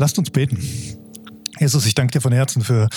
[0.00, 0.58] Lasst uns beten.
[1.58, 2.88] Jesus, ich danke dir von Herzen für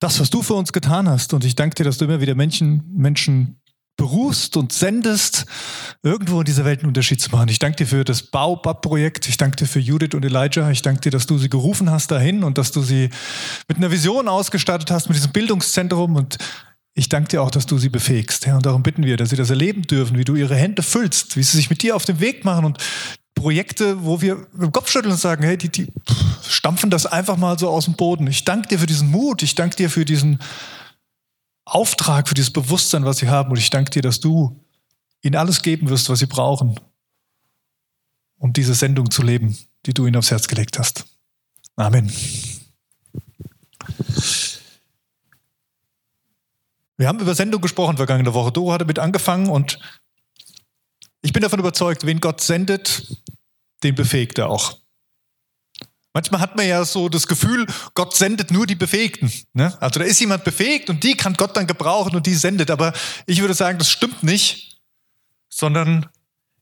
[0.00, 1.34] das, was du für uns getan hast.
[1.34, 3.60] Und ich danke dir, dass du immer wieder Menschen, Menschen
[3.98, 5.44] berufst und sendest,
[6.02, 7.50] irgendwo in dieser Welt einen Unterschied zu machen.
[7.50, 9.28] Ich danke dir für das Baobab-Projekt.
[9.28, 10.70] Ich danke dir für Judith und Elijah.
[10.70, 13.10] Ich danke dir, dass du sie gerufen hast dahin und dass du sie
[13.68, 16.16] mit einer Vision ausgestattet hast, mit diesem Bildungszentrum.
[16.16, 16.38] Und
[16.94, 18.46] ich danke dir auch, dass du sie befähigst.
[18.46, 21.42] Und darum bitten wir, dass sie das erleben dürfen, wie du ihre Hände füllst, wie
[21.42, 22.78] sie sich mit dir auf den Weg machen und
[23.36, 25.92] Projekte, wo wir im Kopf schütteln und sagen, hey, die, die
[26.42, 28.26] stampfen das einfach mal so aus dem Boden.
[28.26, 29.42] Ich danke dir für diesen Mut.
[29.42, 30.40] Ich danke dir für diesen
[31.64, 33.50] Auftrag, für dieses Bewusstsein, was sie haben.
[33.50, 34.60] Und ich danke dir, dass du
[35.22, 36.80] ihnen alles geben wirst, was sie brauchen,
[38.38, 41.04] um diese Sendung zu leben, die du ihnen aufs Herz gelegt hast.
[41.76, 42.10] Amen.
[46.96, 48.50] Wir haben über Sendung gesprochen vergangene Woche.
[48.50, 49.78] Doro hatte mit angefangen und
[51.26, 53.16] ich bin davon überzeugt, wen Gott sendet,
[53.82, 54.78] den befähigt er auch.
[56.12, 59.32] Manchmal hat man ja so das Gefühl, Gott sendet nur die Befähigten.
[59.52, 59.76] Ne?
[59.82, 62.70] Also da ist jemand befähigt und die kann Gott dann gebrauchen und die sendet.
[62.70, 62.92] Aber
[63.26, 64.78] ich würde sagen, das stimmt nicht,
[65.48, 66.06] sondern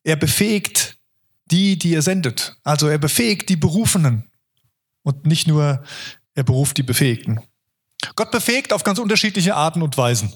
[0.02, 0.96] er befähigt
[1.44, 2.56] die, die er sendet.
[2.64, 4.30] Also er befähigt die Berufenen
[5.02, 5.84] und nicht nur
[6.34, 7.38] er beruft die Befähigten.
[8.16, 10.32] Gott befähigt auf ganz unterschiedliche Arten und Weisen.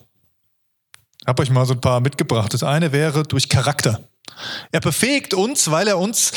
[1.23, 2.53] Ich habe euch mal so ein paar mitgebracht.
[2.53, 4.07] Das eine wäre durch Charakter.
[4.73, 6.33] Er befähigt uns, weil er uns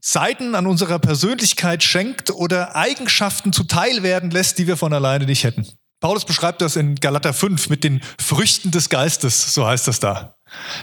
[0.00, 5.44] Seiten an unserer Persönlichkeit schenkt oder Eigenschaften zuteil werden lässt, die wir von alleine nicht
[5.44, 5.66] hätten.
[6.00, 10.36] Paulus beschreibt das in Galater 5 mit den Früchten des Geistes, so heißt das da.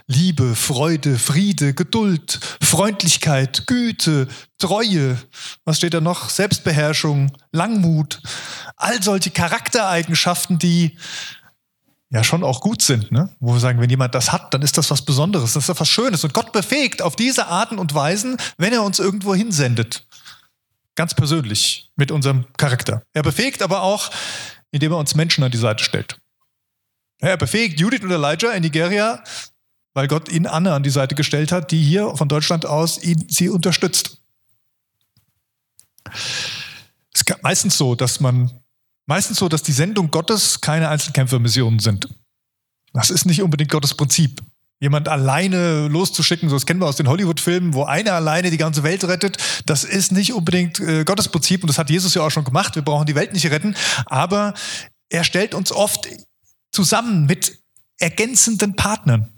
[0.07, 5.17] Liebe, Freude, Friede, Geduld, Freundlichkeit, Güte, Treue,
[5.63, 6.29] was steht da noch?
[6.29, 8.21] Selbstbeherrschung, Langmut,
[8.75, 10.97] all solche Charaktereigenschaften, die
[12.13, 13.35] ja schon auch gut sind, ne?
[13.39, 15.89] wo wir sagen, wenn jemand das hat, dann ist das was Besonderes, das ist was
[15.89, 16.23] Schönes.
[16.23, 20.05] Und Gott befähigt auf diese Arten und Weisen, wenn er uns irgendwo hinsendet.
[20.93, 23.01] Ganz persönlich mit unserem Charakter.
[23.13, 24.11] Er befähigt aber auch,
[24.69, 26.19] indem er uns Menschen an die Seite stellt.
[27.19, 29.23] Er befähigt Judith und Elijah in Nigeria,
[29.95, 33.25] weil Gott ihnen Anne an die Seite gestellt hat, die hier von Deutschland aus ihn,
[33.27, 34.19] sie unterstützt.
[36.13, 38.51] Es ist meistens so, dass man
[39.05, 42.07] meistens so, dass die Sendung Gottes keine Einzelkämpfermissionen sind.
[42.93, 44.41] Das ist nicht unbedingt Gottes Prinzip.
[44.79, 48.83] Jemand alleine loszuschicken, so das kennen wir aus den Hollywood-Filmen, wo einer alleine die ganze
[48.83, 52.31] Welt rettet, das ist nicht unbedingt äh, Gottes Prinzip und das hat Jesus ja auch
[52.31, 52.75] schon gemacht.
[52.75, 53.75] Wir brauchen die Welt nicht retten,
[54.05, 54.53] aber
[55.09, 56.07] er stellt uns oft
[56.71, 57.59] zusammen mit
[57.97, 59.29] ergänzenden Partnern.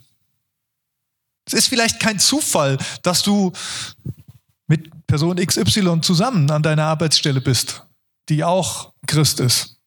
[1.46, 3.52] Es ist vielleicht kein Zufall, dass du
[4.68, 7.86] mit Person XY zusammen an deiner Arbeitsstelle bist
[8.30, 9.78] die auch Christ ist.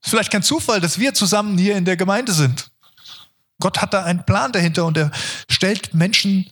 [0.00, 2.70] Es ist vielleicht kein Zufall, dass wir zusammen hier in der Gemeinde sind.
[3.60, 5.10] Gott hat da einen Plan dahinter und er
[5.48, 6.50] stellt Menschen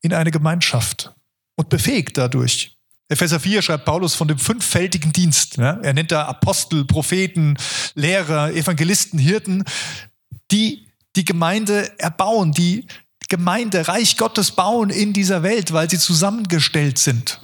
[0.00, 1.12] in eine Gemeinschaft
[1.54, 2.76] und befähigt dadurch.
[3.08, 5.58] Epheser 4 schreibt Paulus von dem fünffältigen Dienst.
[5.58, 5.78] Ja?
[5.80, 7.56] Er nennt da Apostel, Propheten,
[7.94, 9.64] Lehrer, Evangelisten, Hirten,
[10.50, 12.86] die die Gemeinde erbauen, die
[13.28, 17.40] Gemeinde, Reich Gottes bauen in dieser Welt, weil sie zusammengestellt sind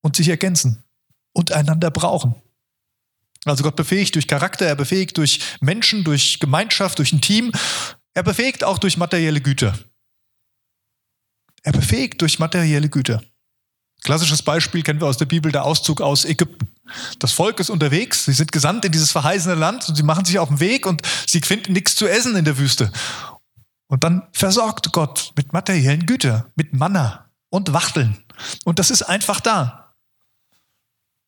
[0.00, 0.81] und sich ergänzen
[1.32, 2.34] und einander brauchen.
[3.44, 7.52] Also Gott befähigt durch Charakter, er befähigt durch Menschen, durch Gemeinschaft, durch ein Team.
[8.14, 9.76] Er befähigt auch durch materielle Güter.
[11.62, 13.22] Er befähigt durch materielle Güter.
[14.02, 16.68] Klassisches Beispiel kennen wir aus der Bibel, der Auszug aus Ägypten.
[17.20, 20.38] Das Volk ist unterwegs, sie sind gesandt in dieses verheißene Land und sie machen sich
[20.38, 22.92] auf den Weg und sie finden nichts zu essen in der Wüste.
[23.86, 28.16] Und dann versorgt Gott mit materiellen Gütern, mit Manna und Wachteln.
[28.64, 29.81] Und das ist einfach da.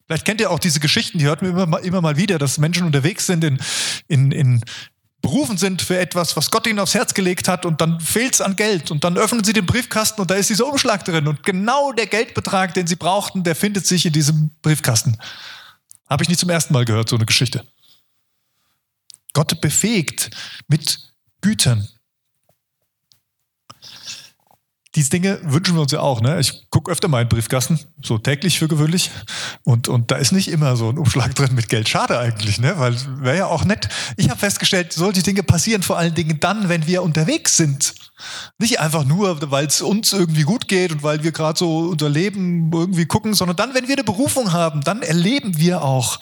[0.07, 2.87] Vielleicht kennt ihr auch diese Geschichten, die hört man immer, immer mal wieder, dass Menschen
[2.87, 3.59] unterwegs sind, in,
[4.09, 4.65] in, in
[5.25, 8.41] berufen sind für etwas, was Gott ihnen aufs Herz gelegt hat und dann fehlt es
[8.43, 11.43] an Geld und dann öffnen sie den Briefkasten und da ist dieser Umschlag drin und
[11.43, 15.17] genau der Geldbetrag, den sie brauchten, der findet sich in diesem Briefkasten.
[16.11, 17.67] Habe ich nicht zum ersten Mal gehört, so eine Geschichte.
[19.33, 20.29] Gott befähigt
[20.69, 20.99] mit
[21.41, 21.89] Gütern,
[24.95, 26.21] diese Dinge wünschen wir uns ja auch.
[26.21, 26.39] Ne?
[26.39, 29.11] Ich gucke öfter mal in Briefkasten, so täglich für gewöhnlich.
[29.65, 31.89] Und, und da ist nicht immer so ein Umschlag drin mit Geld.
[31.89, 32.75] Schade eigentlich, ne?
[32.79, 33.89] weil wäre ja auch nett.
[34.17, 37.95] Ich habe festgestellt, solche Dinge passieren vor allen Dingen dann, wenn wir unterwegs sind.
[38.59, 42.09] Nicht einfach nur, weil es uns irgendwie gut geht und weil wir gerade so unser
[42.09, 46.21] Leben irgendwie gucken, sondern dann, wenn wir eine Berufung haben, dann erleben wir auch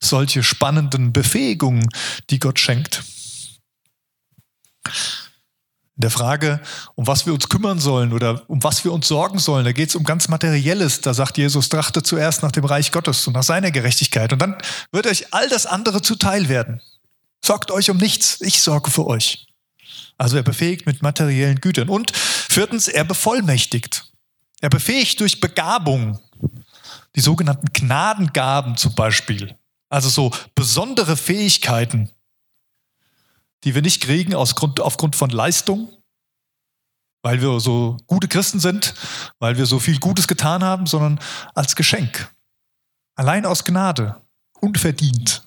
[0.00, 1.88] solche spannenden Befähigungen,
[2.30, 3.02] die Gott schenkt
[5.96, 6.60] in der Frage,
[6.94, 9.88] um was wir uns kümmern sollen oder um was wir uns sorgen sollen, da geht
[9.88, 11.00] es um ganz Materielles.
[11.00, 14.30] Da sagt Jesus, trachte zuerst nach dem Reich Gottes und nach seiner Gerechtigkeit.
[14.32, 14.56] Und dann
[14.92, 16.82] wird euch all das andere zuteil werden.
[17.42, 19.46] Sorgt euch um nichts, ich sorge für euch.
[20.18, 21.88] Also er befähigt mit materiellen Gütern.
[21.88, 24.12] Und viertens, er bevollmächtigt.
[24.60, 26.18] Er befähigt durch Begabung,
[27.14, 29.56] die sogenannten Gnadengaben zum Beispiel.
[29.88, 32.10] Also so besondere Fähigkeiten,
[33.64, 35.90] die wir nicht kriegen aus Grund, aufgrund von Leistung,
[37.22, 38.94] weil wir so gute Christen sind,
[39.38, 41.18] weil wir so viel Gutes getan haben, sondern
[41.54, 42.32] als Geschenk.
[43.16, 44.20] Allein aus Gnade,
[44.60, 45.46] unverdient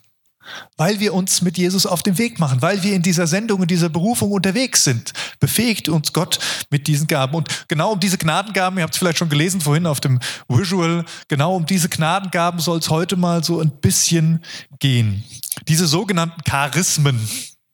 [0.78, 3.68] weil wir uns mit Jesus auf den Weg machen, weil wir in dieser Sendung, in
[3.68, 6.40] dieser Berufung unterwegs sind, befähigt uns Gott
[6.70, 7.36] mit diesen Gaben.
[7.36, 11.06] Und genau um diese Gnadengaben, ihr habt es vielleicht schon gelesen vorhin auf dem Visual,
[11.28, 14.44] genau um diese Gnadengaben soll es heute mal so ein bisschen
[14.80, 15.24] gehen.
[15.68, 17.28] Diese sogenannten Charismen.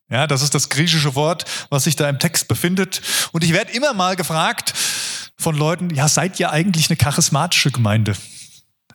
[0.09, 3.01] Ja, das ist das griechische Wort, was sich da im Text befindet.
[3.31, 4.73] Und ich werde immer mal gefragt
[5.37, 8.15] von Leuten, ja, seid ihr eigentlich eine charismatische Gemeinde?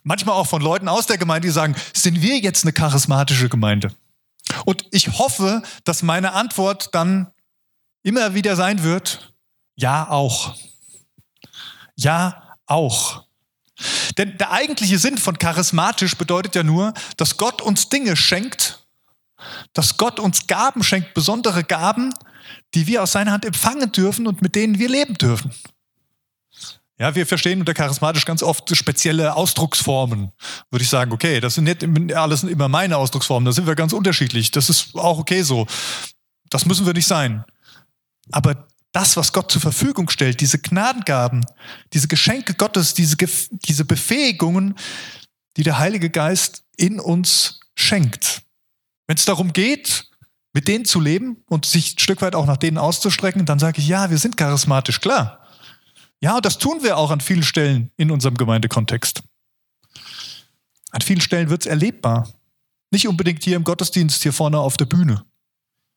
[0.03, 3.93] Manchmal auch von Leuten aus der Gemeinde, die sagen, sind wir jetzt eine charismatische Gemeinde?
[4.65, 7.31] Und ich hoffe, dass meine Antwort dann
[8.03, 9.33] immer wieder sein wird,
[9.75, 10.55] ja auch.
[11.95, 13.25] Ja auch.
[14.17, 18.80] Denn der eigentliche Sinn von charismatisch bedeutet ja nur, dass Gott uns Dinge schenkt,
[19.73, 22.13] dass Gott uns Gaben schenkt, besondere Gaben,
[22.73, 25.51] die wir aus seiner Hand empfangen dürfen und mit denen wir leben dürfen.
[27.01, 30.31] Ja, wir verstehen unter charismatisch ganz oft spezielle Ausdrucksformen.
[30.69, 33.91] Würde ich sagen, okay, das sind nicht alles immer meine Ausdrucksformen, da sind wir ganz
[33.91, 34.51] unterschiedlich.
[34.51, 35.65] Das ist auch okay so.
[36.49, 37.43] Das müssen wir nicht sein.
[38.31, 41.45] Aber das, was Gott zur Verfügung stellt, diese Gnadengaben,
[41.93, 44.75] diese Geschenke Gottes, diese, diese Befähigungen,
[45.57, 48.43] die der Heilige Geist in uns schenkt.
[49.11, 50.09] Wenn es darum geht,
[50.53, 53.81] mit denen zu leben und sich ein Stück weit auch nach denen auszustrecken, dann sage
[53.81, 55.45] ich, ja, wir sind charismatisch, klar.
[56.21, 59.21] Ja, das tun wir auch an vielen Stellen in unserem Gemeindekontext.
[60.91, 62.31] An vielen Stellen wird es erlebbar.
[62.89, 65.25] Nicht unbedingt hier im Gottesdienst, hier vorne auf der Bühne.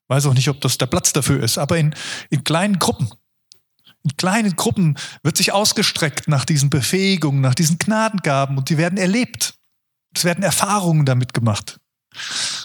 [0.09, 1.95] Weiß auch nicht, ob das der Platz dafür ist, aber in,
[2.31, 3.13] in kleinen Gruppen.
[4.03, 8.99] In kleinen Gruppen wird sich ausgestreckt nach diesen Befähigungen, nach diesen Gnadengaben und die werden
[8.99, 9.55] erlebt.
[10.17, 11.79] Es werden Erfahrungen damit gemacht.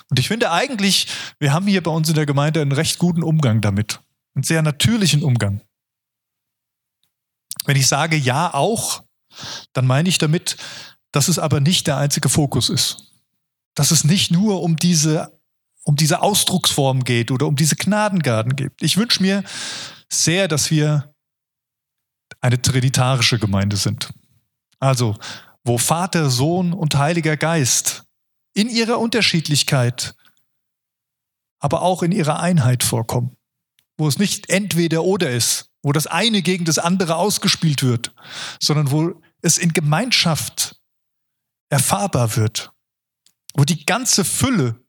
[0.09, 1.07] Und ich finde eigentlich,
[1.39, 3.99] wir haben hier bei uns in der Gemeinde einen recht guten Umgang damit.
[4.35, 5.61] Einen sehr natürlichen Umgang.
[7.65, 9.03] Wenn ich sage ja auch,
[9.73, 10.57] dann meine ich damit,
[11.11, 13.13] dass es aber nicht der einzige Fokus ist.
[13.75, 15.39] Dass es nicht nur um diese,
[15.83, 18.73] um diese Ausdrucksform geht oder um diese Gnadengarten geht.
[18.81, 19.43] Ich wünsche mir
[20.11, 21.13] sehr, dass wir
[22.41, 24.11] eine trinitarische Gemeinde sind.
[24.79, 25.17] Also,
[25.63, 28.05] wo Vater, Sohn und Heiliger Geist
[28.59, 30.15] in ihrer Unterschiedlichkeit,
[31.59, 33.37] aber auch in ihrer Einheit vorkommen.
[33.97, 38.13] Wo es nicht entweder oder ist, wo das eine gegen das andere ausgespielt wird,
[38.61, 40.75] sondern wo es in Gemeinschaft
[41.69, 42.73] erfahrbar wird,
[43.53, 44.83] wo die ganze Fülle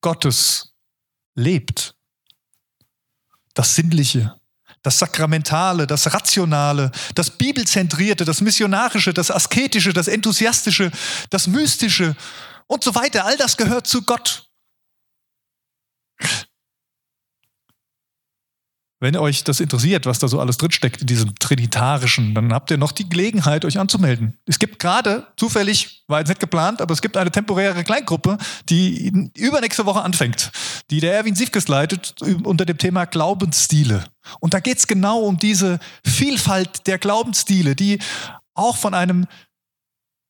[0.00, 0.74] Gottes
[1.34, 1.96] lebt.
[3.54, 4.40] Das Sinnliche,
[4.82, 10.92] das Sakramentale, das Rationale, das Bibelzentrierte, das Missionarische, das Asketische, das Enthusiastische,
[11.30, 12.14] das Mystische
[12.72, 13.26] und so weiter.
[13.26, 14.48] All das gehört zu Gott.
[18.98, 22.78] Wenn euch das interessiert, was da so alles drinsteckt in diesem Trinitarischen, dann habt ihr
[22.78, 24.38] noch die Gelegenheit, euch anzumelden.
[24.46, 28.38] Es gibt gerade, zufällig, war jetzt nicht geplant, aber es gibt eine temporäre Kleingruppe,
[28.68, 30.52] die übernächste Woche anfängt,
[30.90, 34.04] die der Erwin Siefkes leitet, unter dem Thema Glaubensstile.
[34.38, 37.98] Und da geht es genau um diese Vielfalt der Glaubensstile, die
[38.54, 39.26] auch von einem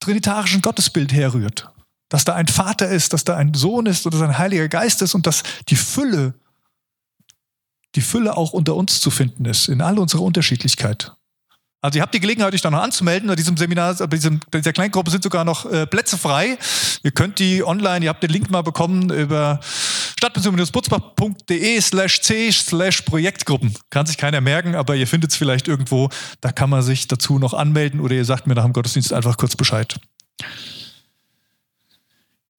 [0.01, 1.69] trinitarischen Gottesbild herrührt.
[2.13, 5.15] Dass da ein Vater ist, dass da ein Sohn ist oder ein Heiliger Geist ist
[5.15, 6.35] und dass die Fülle
[7.95, 11.13] die Fülle auch unter uns zu finden ist, in all unserer Unterschiedlichkeit.
[11.81, 13.29] Also ihr habt die Gelegenheit, euch da noch anzumelden.
[13.29, 16.57] Bei diesem Seminar, bei, diesem, bei dieser Kleingruppe sind sogar noch äh, Plätze frei.
[17.03, 19.59] Ihr könnt die online, ihr habt den Link mal bekommen über
[20.21, 23.75] stadtmission-butzbach.de slash c slash Projektgruppen.
[23.91, 26.09] Kann sich keiner merken, aber ihr findet es vielleicht irgendwo.
[26.41, 29.37] Da kann man sich dazu noch anmelden oder ihr sagt mir nach dem Gottesdienst einfach
[29.37, 29.99] kurz Bescheid.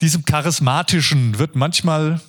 [0.04, 2.22] Diesem Charismatischen wird manchmal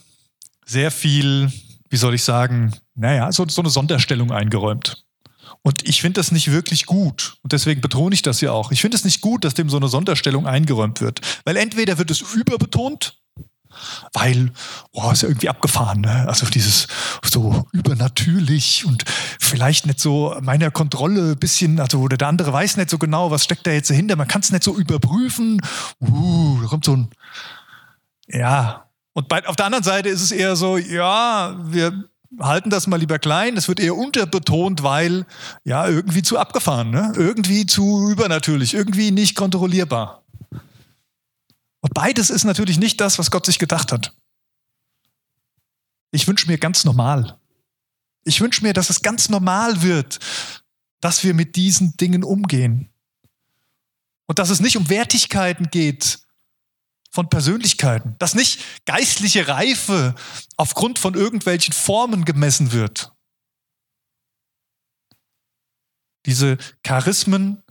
[0.65, 1.53] sehr viel
[1.95, 5.05] wie soll ich sagen, naja, so, so eine Sonderstellung eingeräumt.
[5.63, 7.37] Und ich finde das nicht wirklich gut.
[7.43, 8.73] Und deswegen betone ich das ja auch.
[8.73, 11.21] Ich finde es nicht gut, dass dem so eine Sonderstellung eingeräumt wird.
[11.45, 13.23] Weil entweder wird es überbetont,
[14.13, 14.51] weil,
[14.91, 16.27] oh, ist ja irgendwie abgefahren, ne?
[16.27, 16.89] Also dieses
[17.23, 19.05] so übernatürlich und
[19.39, 23.31] vielleicht nicht so meiner Kontrolle ein bisschen, also oder der andere weiß nicht so genau,
[23.31, 25.61] was steckt da jetzt dahinter, man kann es nicht so überprüfen.
[26.01, 27.09] Uh, da kommt so ein,
[28.29, 32.09] ja, und bei, auf der anderen Seite ist es eher so, ja, wir
[32.41, 33.57] halten das mal lieber klein.
[33.57, 35.25] Es wird eher unterbetont, weil
[35.63, 37.13] ja irgendwie zu abgefahren, ne?
[37.17, 40.25] irgendwie zu übernatürlich, irgendwie nicht kontrollierbar.
[41.81, 44.15] Und beides ist natürlich nicht das, was Gott sich gedacht hat.
[46.11, 47.39] Ich wünsche mir ganz normal.
[48.25, 50.19] Ich wünsche mir, dass es ganz normal wird,
[51.01, 52.89] dass wir mit diesen Dingen umgehen.
[54.27, 56.24] Und dass es nicht um Wertigkeiten geht
[57.15, 60.17] von Persönlichkeiten, dass nicht geistliche Reife
[60.57, 63.13] aufgrund von irgendwelchen Formen gemessen wird.
[66.27, 67.63] Diese Charismen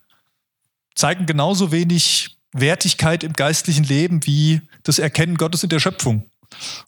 [0.95, 6.29] zeigen genauso wenig Wertigkeit im geistlichen Leben wie das Erkennen Gottes in der Schöpfung.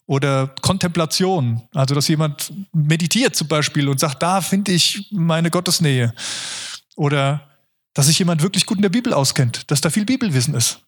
[0.06, 6.14] Oder Kontemplation, also dass jemand meditiert zum Beispiel und sagt, da finde ich meine Gottesnähe.
[6.94, 7.50] Oder
[7.92, 10.80] dass sich jemand wirklich gut in der Bibel auskennt, dass da viel Bibelwissen ist.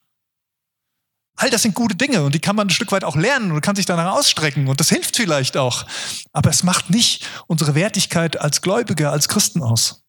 [1.40, 3.60] All das sind gute Dinge und die kann man ein Stück weit auch lernen und
[3.60, 5.86] kann sich danach ausstrecken und das hilft vielleicht auch.
[6.32, 10.04] Aber es macht nicht unsere Wertigkeit als Gläubige, als Christen aus.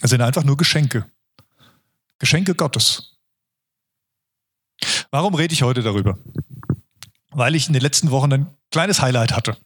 [0.00, 1.04] Es sind einfach nur Geschenke.
[2.18, 3.18] Geschenke Gottes.
[5.10, 6.18] Warum rede ich heute darüber?
[7.28, 9.58] Weil ich in den letzten Wochen ein kleines Highlight hatte.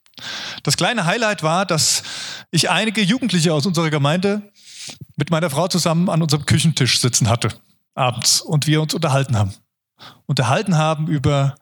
[0.65, 2.03] Das kleine Highlight war, dass
[2.51, 4.53] ich einige Jugendliche aus unserer Gemeinde
[5.15, 7.51] mit meiner Frau zusammen an unserem Küchentisch sitzen hatte,
[7.95, 9.55] abends, und wir uns unterhalten haben.
[10.27, 11.57] Unterhalten haben über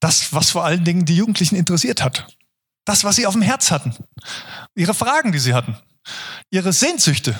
[0.00, 2.26] das, was vor allen Dingen die Jugendlichen interessiert hat.
[2.84, 3.94] Das, was sie auf dem Herz hatten.
[4.74, 5.76] Ihre Fragen, die sie hatten.
[6.50, 7.38] Ihre Sehnsüchte.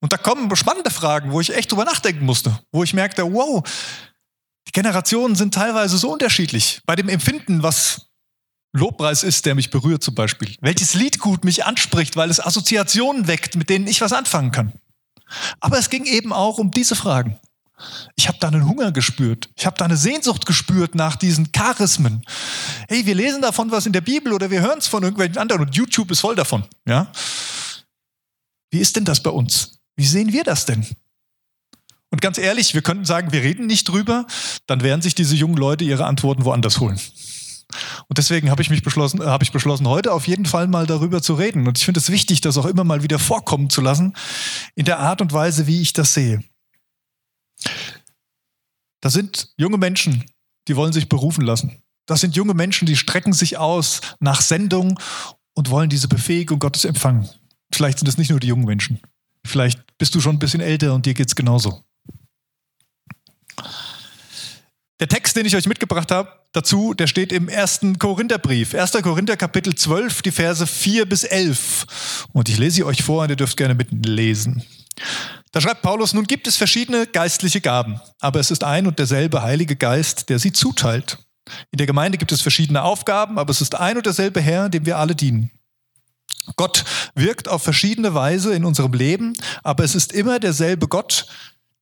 [0.00, 3.62] Und da kommen spannende Fragen, wo ich echt drüber nachdenken musste, wo ich merkte, wow,
[4.66, 6.82] die Generationen sind teilweise so unterschiedlich.
[6.84, 8.08] Bei dem Empfinden, was
[8.74, 10.56] Lobpreis ist, der mich berührt zum Beispiel.
[10.60, 14.72] Welches Lied gut mich anspricht, weil es Assoziationen weckt, mit denen ich was anfangen kann.
[15.60, 17.38] Aber es ging eben auch um diese Fragen.
[18.16, 19.48] Ich habe da einen Hunger gespürt.
[19.56, 22.22] Ich habe da eine Sehnsucht gespürt nach diesen Charismen.
[22.88, 25.62] Hey, wir lesen davon was in der Bibel oder wir hören es von irgendwelchen anderen
[25.62, 26.64] und YouTube ist voll davon.
[26.86, 27.10] Ja?
[28.70, 29.80] Wie ist denn das bei uns?
[29.96, 30.86] Wie sehen wir das denn?
[32.10, 34.26] Und ganz ehrlich, wir könnten sagen, wir reden nicht drüber,
[34.66, 37.00] dann werden sich diese jungen Leute ihre Antworten woanders holen.
[38.08, 41.22] Und deswegen habe ich mich beschlossen, habe ich beschlossen, heute auf jeden Fall mal darüber
[41.22, 41.66] zu reden.
[41.66, 44.14] Und ich finde es wichtig, das auch immer mal wieder vorkommen zu lassen,
[44.74, 46.42] in der Art und Weise, wie ich das sehe.
[49.00, 50.24] Das sind junge Menschen,
[50.68, 51.82] die wollen sich berufen lassen.
[52.06, 54.98] Das sind junge Menschen, die strecken sich aus nach Sendung
[55.54, 57.28] und wollen diese Befähigung Gottes empfangen.
[57.72, 59.00] Vielleicht sind es nicht nur die jungen Menschen.
[59.44, 61.82] Vielleicht bist du schon ein bisschen älter und dir geht es genauso.
[65.00, 68.74] Der Text, den ich euch mitgebracht habe, dazu, der steht im ersten Korintherbrief.
[68.74, 68.92] 1.
[69.02, 72.28] Korinther Kapitel 12, die Verse 4 bis 11.
[72.32, 74.62] Und ich lese sie euch vor und ihr dürft gerne mitlesen.
[75.52, 79.42] Da schreibt Paulus, nun gibt es verschiedene geistliche Gaben, aber es ist ein und derselbe
[79.42, 81.18] Heilige Geist, der sie zuteilt.
[81.70, 84.86] In der Gemeinde gibt es verschiedene Aufgaben, aber es ist ein und derselbe Herr, dem
[84.86, 85.50] wir alle dienen.
[86.56, 86.84] Gott
[87.14, 91.26] wirkt auf verschiedene Weise in unserem Leben, aber es ist immer derselbe Gott,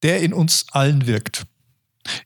[0.02, 1.46] der in uns allen wirkt.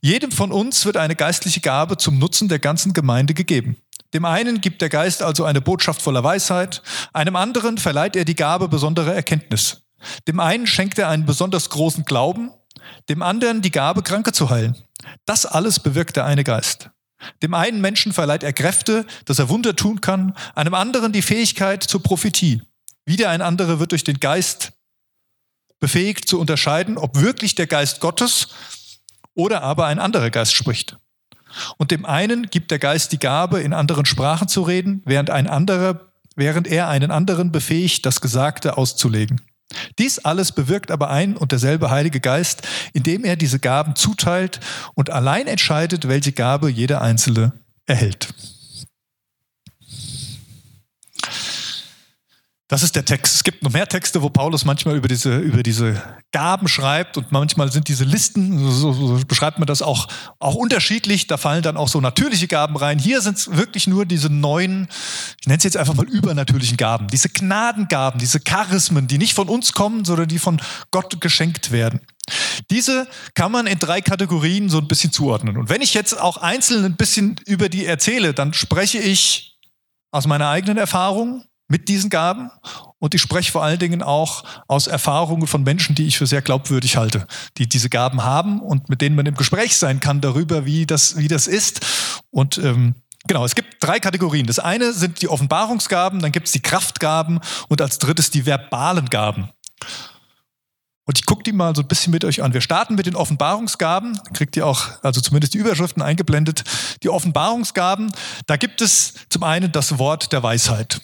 [0.00, 3.76] Jedem von uns wird eine geistliche Gabe zum Nutzen der ganzen Gemeinde gegeben.
[4.14, 8.36] Dem einen gibt der Geist also eine Botschaft voller Weisheit, einem anderen verleiht er die
[8.36, 9.83] Gabe besonderer Erkenntnis.
[10.28, 12.50] Dem einen schenkt er einen besonders großen Glauben,
[13.08, 14.76] dem anderen die Gabe, Kranke zu heilen.
[15.26, 16.90] Das alles bewirkt der eine Geist.
[17.42, 21.82] Dem einen Menschen verleiht er Kräfte, dass er Wunder tun kann, einem anderen die Fähigkeit
[21.82, 22.62] zur Prophetie.
[23.06, 24.73] Wieder ein anderer wird durch den Geist
[25.80, 28.49] befähigt zu unterscheiden, ob wirklich der Geist Gottes
[29.34, 30.96] oder aber ein anderer Geist spricht.
[31.76, 35.46] Und dem einen gibt der Geist die Gabe, in anderen Sprachen zu reden, während ein
[35.46, 39.40] anderer, während er einen anderen befähigt, das Gesagte auszulegen.
[39.98, 42.62] Dies alles bewirkt aber ein und derselbe Heilige Geist,
[42.92, 44.60] indem er diese Gaben zuteilt
[44.94, 47.52] und allein entscheidet, welche Gabe jeder Einzelne
[47.86, 48.34] erhält.
[52.68, 53.35] Das ist der Text.
[53.35, 56.02] Es gibt noch mehr Texte, wo Paulus manchmal über diese, über diese
[56.33, 61.26] Gaben schreibt und manchmal sind diese Listen, so, so beschreibt man das auch, auch unterschiedlich.
[61.26, 62.99] Da fallen dann auch so natürliche Gaben rein.
[62.99, 64.88] Hier sind es wirklich nur diese neuen,
[65.42, 69.50] ich nenne es jetzt einfach mal übernatürlichen Gaben, diese Gnadengaben, diese Charismen, die nicht von
[69.50, 70.59] uns kommen, sondern die von
[70.90, 72.00] Gott geschenkt werden.
[72.71, 75.59] Diese kann man in drei Kategorien so ein bisschen zuordnen.
[75.59, 79.59] Und wenn ich jetzt auch einzeln ein bisschen über die erzähle, dann spreche ich
[80.12, 82.50] aus meiner eigenen Erfahrung, mit diesen Gaben
[82.99, 86.42] und ich spreche vor allen Dingen auch aus Erfahrungen von Menschen, die ich für sehr
[86.42, 87.26] glaubwürdig halte,
[87.59, 91.16] die diese Gaben haben und mit denen man im Gespräch sein kann darüber, wie das,
[91.16, 91.80] wie das ist.
[92.30, 92.94] Und ähm,
[93.26, 94.47] genau, es gibt drei Kategorien.
[94.47, 99.09] Das eine sind die Offenbarungsgaben, dann gibt es die Kraftgaben und als drittes die verbalen
[99.09, 99.50] Gaben.
[101.06, 102.54] Und ich gucke die mal so ein bisschen mit euch an.
[102.54, 104.18] Wir starten mit den Offenbarungsgaben.
[104.33, 106.64] Kriegt ihr auch, also zumindest die Überschriften eingeblendet.
[107.02, 108.11] Die Offenbarungsgaben,
[108.47, 111.02] da gibt es zum einen das Wort der Weisheit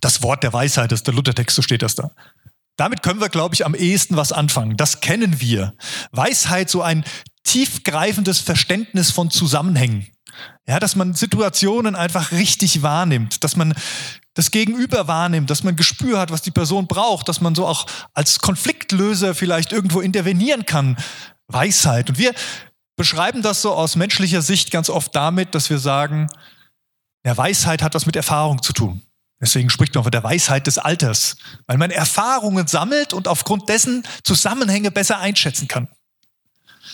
[0.00, 2.10] das Wort der Weisheit ist der Luthertext, so steht das da.
[2.76, 4.76] Damit können wir, glaube ich, am ehesten was anfangen.
[4.76, 5.74] Das kennen wir.
[6.12, 7.04] Weisheit, so ein
[7.44, 10.06] tiefgreifendes Verständnis von Zusammenhängen.
[10.66, 13.74] Ja, dass man Situationen einfach richtig wahrnimmt, dass man,
[14.34, 17.86] das Gegenüber wahrnimmt, dass man Gespür hat, was die Person braucht, dass man so auch
[18.14, 20.96] als Konfliktlöser vielleicht irgendwo intervenieren kann.
[21.48, 22.08] Weisheit.
[22.08, 22.32] Und wir
[22.96, 26.28] beschreiben das so aus menschlicher Sicht ganz oft damit, dass wir sagen,
[27.26, 29.02] ja, Weisheit hat was mit Erfahrung zu tun.
[29.40, 34.06] Deswegen spricht man von der Weisheit des Alters, weil man Erfahrungen sammelt und aufgrund dessen
[34.22, 35.88] Zusammenhänge besser einschätzen kann.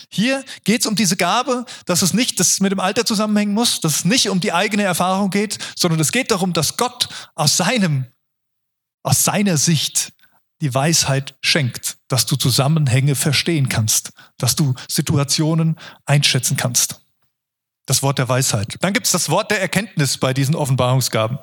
[0.09, 3.53] Hier geht es um diese Gabe, dass es nicht dass es mit dem Alter zusammenhängen
[3.53, 7.09] muss, dass es nicht um die eigene Erfahrung geht, sondern es geht darum, dass Gott
[7.35, 8.05] aus seinem,
[9.03, 10.13] aus seiner Sicht
[10.61, 17.01] die Weisheit schenkt, dass du Zusammenhänge verstehen kannst, dass du Situationen einschätzen kannst.
[17.85, 18.75] Das Wort der Weisheit.
[18.81, 21.39] Dann gibt es das Wort der Erkenntnis bei diesen Offenbarungsgaben.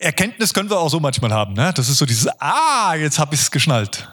[0.00, 1.52] Erkenntnis können wir auch so manchmal haben.
[1.52, 1.72] Ne?
[1.74, 4.08] Das ist so dieses, ah, jetzt habe ich es geschnallt.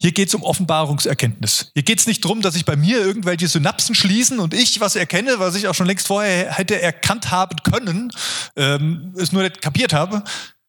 [0.00, 1.70] Hier geht es um Offenbarungserkenntnis.
[1.74, 4.96] Hier geht es nicht darum, dass sich bei mir irgendwelche Synapsen schließen und ich was
[4.96, 8.12] erkenne, was ich auch schon längst vorher hätte erkannt haben können,
[8.56, 10.22] ähm, es nur nicht kapiert habe,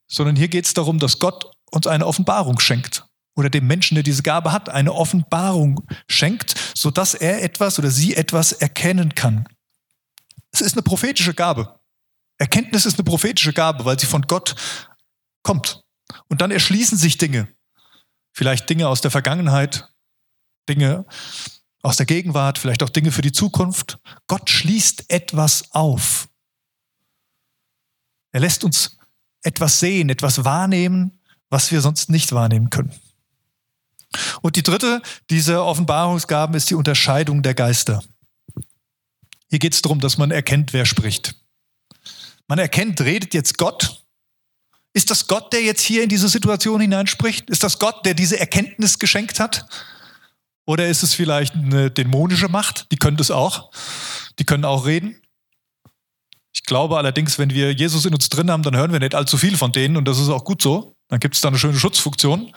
[0.07, 3.05] sondern hier geht es darum, dass Gott uns eine Offenbarung schenkt
[3.36, 8.15] oder dem Menschen, der diese Gabe hat, eine Offenbarung schenkt, sodass er etwas oder sie
[8.15, 9.48] etwas erkennen kann.
[10.51, 11.78] Es ist eine prophetische Gabe.
[12.39, 14.55] Erkenntnis ist eine prophetische Gabe, weil sie von Gott
[15.43, 15.84] kommt.
[16.27, 17.48] Und dann erschließen sich Dinge.
[18.31, 19.89] Vielleicht Dinge aus der Vergangenheit,
[20.67, 21.05] Dinge
[21.81, 24.00] aus der Gegenwart, vielleicht auch Dinge für die Zukunft.
[24.27, 26.29] Gott schließt etwas auf.
[28.31, 28.98] Er lässt uns
[29.43, 31.19] etwas sehen, etwas wahrnehmen,
[31.50, 32.93] was wir sonst nicht wahrnehmen können.
[34.41, 38.03] Und die dritte dieser Offenbarungsgaben ist die Unterscheidung der Geister.
[39.50, 41.38] Hier geht es darum, dass man erkennt, wer spricht.
[42.50, 44.03] Man erkennt, redet jetzt Gott?
[44.94, 47.48] Ist das Gott, der jetzt hier in diese Situation hineinspricht?
[47.48, 49.68] Ist das Gott, der diese Erkenntnis geschenkt hat?
[50.65, 52.91] Oder ist es vielleicht eine dämonische Macht?
[52.91, 53.72] Die können das auch.
[54.39, 55.22] Die können auch reden.
[56.51, 59.38] Ich glaube allerdings, wenn wir Jesus in uns drin haben, dann hören wir nicht allzu
[59.38, 60.96] viel von denen und das ist auch gut so.
[61.08, 62.51] Dann gibt es da eine schöne Schutzfunktion.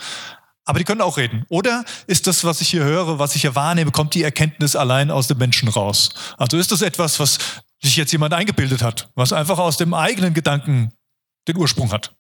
[0.65, 1.45] Aber die können auch reden.
[1.51, 5.11] Oder ist das, was ich hier höre, was ich hier wahrnehme, kommt die Erkenntnis allein
[5.11, 6.11] aus dem Menschen raus?
[6.39, 7.39] Also ist das etwas, was
[7.83, 10.93] sich jetzt jemand eingebildet hat, was einfach aus dem eigenen Gedanken
[11.49, 12.15] den Ursprung hat.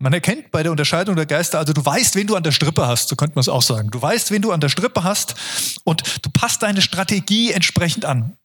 [0.00, 2.86] Man erkennt bei der Unterscheidung der Geister, also du weißt, wen du an der Strippe
[2.86, 3.90] hast, so könnte man es auch sagen.
[3.90, 5.34] Du weißt, wen du an der Strippe hast
[5.82, 8.36] und du passt deine Strategie entsprechend an.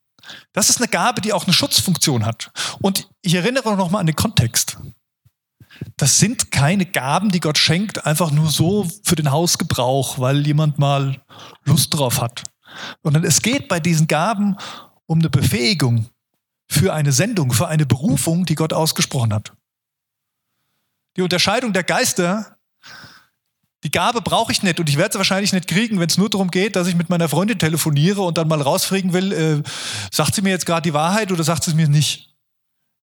[0.53, 2.51] Das ist eine Gabe, die auch eine Schutzfunktion hat.
[2.81, 4.77] Und ich erinnere noch mal an den Kontext.
[5.97, 10.79] Das sind keine Gaben, die Gott schenkt, einfach nur so für den Hausgebrauch, weil jemand
[10.79, 11.21] mal
[11.65, 12.43] Lust drauf hat
[13.03, 14.57] sondern es geht bei diesen Gaben
[15.05, 16.09] um eine Befähigung
[16.69, 19.53] für eine Sendung, für eine Berufung, die Gott ausgesprochen hat.
[21.15, 22.57] Die Unterscheidung der Geister,
[23.83, 26.29] die Gabe brauche ich nicht und ich werde sie wahrscheinlich nicht kriegen, wenn es nur
[26.29, 29.63] darum geht, dass ich mit meiner Freundin telefoniere und dann mal rausfragen will, äh,
[30.11, 32.33] sagt sie mir jetzt gerade die Wahrheit oder sagt sie es mir nicht?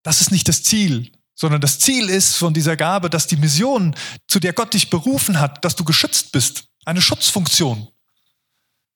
[0.02, 3.94] Das ist nicht das Ziel, sondern das Ziel ist von dieser Gabe, dass die Mission,
[4.28, 7.88] zu der Gott dich berufen hat, dass du geschützt bist, eine Schutzfunktion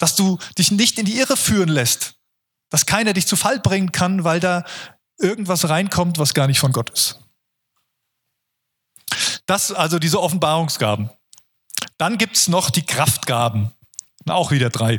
[0.03, 2.17] dass du dich nicht in die Irre führen lässt,
[2.71, 4.65] dass keiner dich zu Fall bringen kann, weil da
[5.17, 7.21] irgendwas reinkommt, was gar nicht von Gott ist.
[9.47, 11.09] Das also diese Offenbarungsgaben.
[11.99, 13.71] Dann gibt es noch die Kraftgaben.
[14.27, 14.99] Auch wieder drei.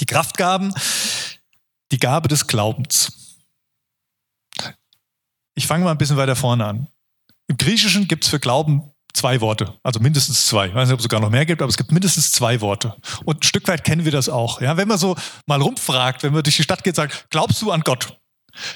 [0.00, 0.72] Die Kraftgaben,
[1.92, 3.36] die Gabe des Glaubens.
[5.54, 6.86] Ich fange mal ein bisschen weiter vorne an.
[7.48, 10.68] Im Griechischen gibt es für Glauben zwei Worte, also mindestens zwei.
[10.68, 12.94] Ich weiß nicht, ob es sogar noch mehr gibt, aber es gibt mindestens zwei Worte.
[13.24, 14.60] Und ein Stück weit kennen wir das auch.
[14.60, 17.72] Ja, wenn man so mal rumfragt, wenn man durch die Stadt geht, sagt, glaubst du
[17.72, 18.18] an Gott?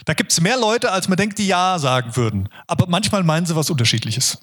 [0.05, 2.49] Da gibt es mehr Leute, als man denkt, die Ja sagen würden.
[2.67, 4.39] Aber manchmal meinen sie was Unterschiedliches.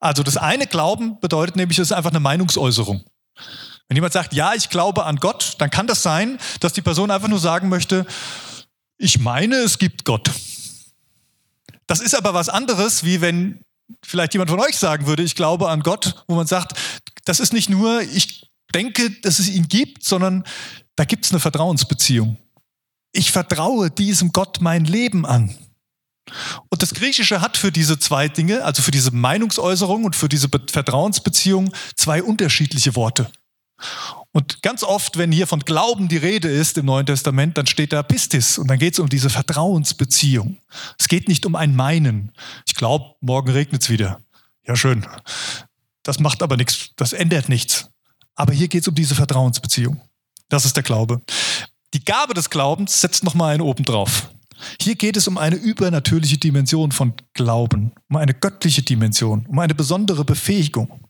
[0.00, 3.04] Also das eine Glauben bedeutet nämlich, es ist einfach eine Meinungsäußerung.
[3.88, 7.10] Wenn jemand sagt, ja, ich glaube an Gott, dann kann das sein, dass die Person
[7.10, 8.06] einfach nur sagen möchte,
[8.96, 10.30] ich meine, es gibt Gott.
[11.86, 13.64] Das ist aber was anderes, wie wenn
[14.04, 16.78] vielleicht jemand von euch sagen würde, ich glaube an Gott, wo man sagt,
[17.24, 20.44] das ist nicht nur, ich denke, dass es ihn gibt, sondern
[20.96, 22.36] da gibt es eine Vertrauensbeziehung.
[23.12, 25.56] Ich vertraue diesem Gott mein Leben an.
[26.70, 30.48] Und das Griechische hat für diese zwei Dinge, also für diese Meinungsäußerung und für diese
[30.48, 33.30] Vertrauensbeziehung, zwei unterschiedliche Worte.
[34.32, 37.92] Und ganz oft, wenn hier von Glauben die Rede ist im Neuen Testament, dann steht
[37.92, 40.56] da Pistis und dann geht es um diese Vertrauensbeziehung.
[40.98, 42.32] Es geht nicht um ein Meinen.
[42.66, 44.22] Ich glaube, morgen regnet es wieder.
[44.66, 45.06] Ja, schön.
[46.02, 47.88] Das macht aber nichts, das ändert nichts.
[48.34, 50.00] Aber hier geht es um diese Vertrauensbeziehung.
[50.48, 51.20] Das ist der Glaube.
[51.92, 54.30] Die Gabe des Glaubens setzt nochmal einen oben drauf.
[54.80, 59.74] Hier geht es um eine übernatürliche Dimension von Glauben, um eine göttliche Dimension, um eine
[59.74, 61.00] besondere Befähigung.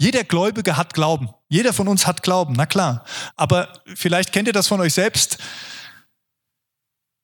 [0.00, 1.30] Jeder Gläubige hat Glauben.
[1.48, 3.04] Jeder von uns hat Glauben, na klar.
[3.36, 5.38] Aber vielleicht kennt ihr das von euch selbst.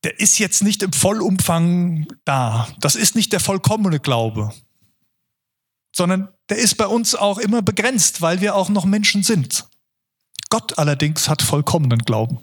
[0.04, 2.68] der ist jetzt nicht im Vollumfang da.
[2.78, 4.52] Das ist nicht der vollkommene Glaube,
[5.96, 9.66] sondern der ist bei uns auch immer begrenzt, weil wir auch noch Menschen sind.
[10.50, 12.40] Gott allerdings hat vollkommenen Glauben.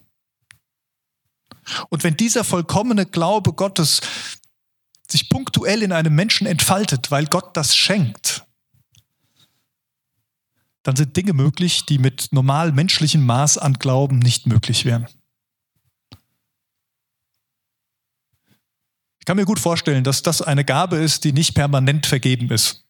[1.89, 4.01] Und wenn dieser vollkommene Glaube Gottes
[5.07, 8.43] sich punktuell in einem Menschen entfaltet, weil Gott das schenkt,
[10.83, 15.07] dann sind Dinge möglich, die mit normal menschlichem Maß an Glauben nicht möglich wären.
[19.19, 22.87] Ich kann mir gut vorstellen, dass das eine Gabe ist, die nicht permanent vergeben ist.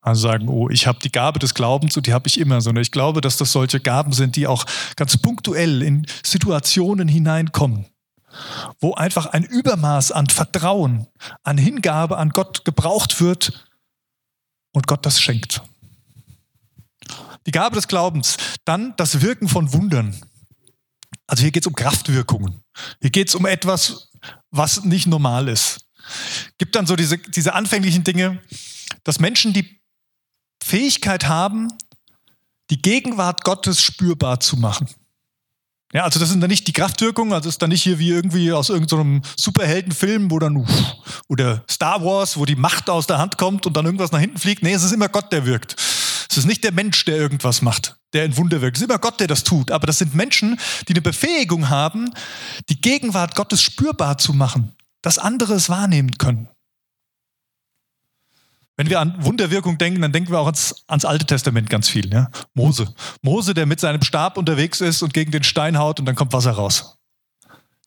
[0.00, 2.80] Also sagen, oh, ich habe die Gabe des Glaubens und die habe ich immer, sondern
[2.80, 7.86] ich glaube, dass das solche Gaben sind, die auch ganz punktuell in Situationen hineinkommen,
[8.80, 11.08] wo einfach ein Übermaß an Vertrauen,
[11.42, 13.68] an Hingabe an Gott gebraucht wird
[14.72, 15.62] und Gott das schenkt.
[17.46, 20.20] Die Gabe des Glaubens, dann das Wirken von Wundern.
[21.26, 22.62] Also hier geht es um Kraftwirkungen.
[23.00, 24.10] Hier geht es um etwas,
[24.50, 25.86] was nicht normal ist.
[26.58, 28.40] Gibt dann so diese, diese anfänglichen Dinge,
[29.04, 29.80] dass Menschen die
[30.62, 31.68] Fähigkeit haben,
[32.70, 34.88] die Gegenwart Gottes spürbar zu machen.
[35.92, 38.52] Ja, also das sind dann nicht die Kraftwirkungen, also ist dann nicht hier wie irgendwie
[38.52, 40.66] aus irgendeinem Superheldenfilm, wo dann
[41.28, 44.38] oder Star Wars, wo die Macht aus der Hand kommt und dann irgendwas nach hinten
[44.38, 44.62] fliegt.
[44.62, 45.76] Nee, es ist immer Gott, der wirkt.
[46.30, 48.76] Es ist nicht der Mensch, der irgendwas macht, der ein Wunder wirkt.
[48.76, 49.70] Es ist immer Gott, der das tut.
[49.70, 50.58] Aber das sind Menschen,
[50.88, 52.12] die eine Befähigung haben,
[52.68, 56.48] die Gegenwart Gottes spürbar zu machen, dass andere es wahrnehmen können.
[58.76, 62.12] Wenn wir an Wunderwirkung denken, dann denken wir auch ans, ans Alte Testament ganz viel.
[62.12, 62.30] Ja?
[62.52, 62.94] Mose.
[63.22, 66.34] Mose, der mit seinem Stab unterwegs ist und gegen den Stein haut und dann kommt
[66.34, 66.95] Wasser raus.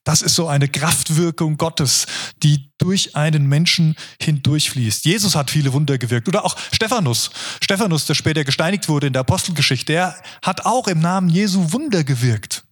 [0.09, 2.07] Das ist so eine Kraftwirkung Gottes,
[2.41, 5.05] die durch einen Menschen hindurchfließt.
[5.05, 6.27] Jesus hat viele Wunder gewirkt.
[6.27, 7.29] Oder auch Stephanus.
[7.61, 12.03] Stephanus, der später gesteinigt wurde in der Apostelgeschichte, der hat auch im Namen Jesu Wunder
[12.03, 12.63] gewirkt.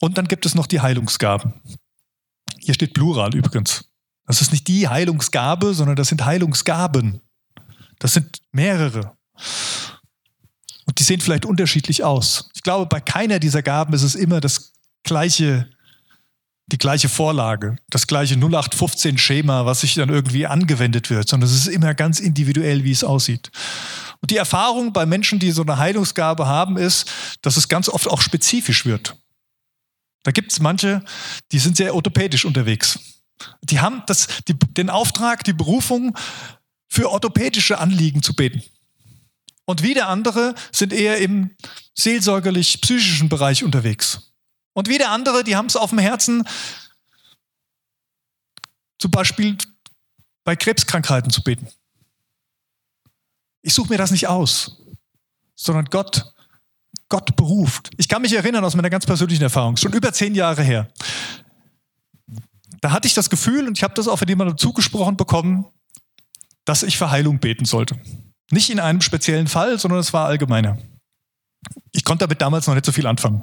[0.00, 1.52] Und dann gibt es noch die Heilungsgaben.
[2.60, 3.90] Hier steht Plural übrigens.
[4.26, 7.20] Das ist nicht die Heilungsgabe, sondern das sind Heilungsgaben.
[7.98, 9.18] Das sind mehrere.
[10.98, 12.50] Die sehen vielleicht unterschiedlich aus.
[12.54, 14.72] Ich glaube, bei keiner dieser Gaben ist es immer das
[15.04, 15.68] gleiche,
[16.66, 21.68] die gleiche Vorlage, das gleiche 0815-Schema, was sich dann irgendwie angewendet wird, sondern es ist
[21.68, 23.50] immer ganz individuell, wie es aussieht.
[24.20, 27.08] Und die Erfahrung bei Menschen, die so eine Heilungsgabe haben, ist,
[27.42, 29.16] dass es ganz oft auch spezifisch wird.
[30.24, 31.02] Da gibt es manche,
[31.52, 32.98] die sind sehr orthopädisch unterwegs.
[33.62, 36.16] Die haben das, die, den Auftrag, die Berufung,
[36.88, 38.62] für orthopädische Anliegen zu beten.
[39.68, 41.54] Und wieder andere sind eher im
[41.94, 44.32] seelsorgerlich-psychischen Bereich unterwegs.
[44.72, 46.48] Und wieder andere, die haben es auf dem Herzen,
[48.98, 49.58] zum Beispiel
[50.44, 51.68] bei Krebskrankheiten zu beten.
[53.60, 54.80] Ich suche mir das nicht aus,
[55.54, 56.32] sondern Gott,
[57.08, 57.90] Gott beruft.
[57.98, 60.90] Ich kann mich erinnern aus meiner ganz persönlichen Erfahrung, schon über zehn Jahre her
[62.80, 65.66] da hatte ich das Gefühl, und ich habe das auch von jemandem zugesprochen bekommen,
[66.64, 67.98] dass ich für Heilung beten sollte.
[68.50, 70.78] Nicht in einem speziellen Fall, sondern es war allgemeiner.
[71.92, 73.42] Ich konnte damit damals noch nicht so viel anfangen.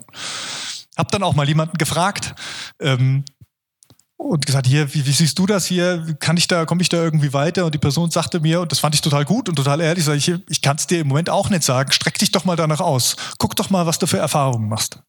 [0.97, 2.33] Hab dann auch mal jemanden gefragt
[2.79, 3.25] ähm,
[4.17, 6.15] und gesagt, hier, wie, wie, siehst du das hier?
[6.19, 7.65] Kann ich da, komme ich da irgendwie weiter?
[7.65, 10.15] Und die Person sagte mir, und das fand ich total gut und total ehrlich, sag
[10.15, 11.91] ich, ich kann es dir im Moment auch nicht sagen.
[11.91, 13.15] Streck dich doch mal danach aus.
[13.37, 14.99] Guck doch mal, was du für Erfahrungen machst.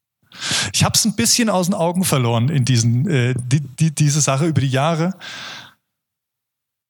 [0.74, 4.20] Ich habe es ein bisschen aus den Augen verloren in diesen, äh, die, die, diese
[4.20, 5.14] Sache über die Jahre.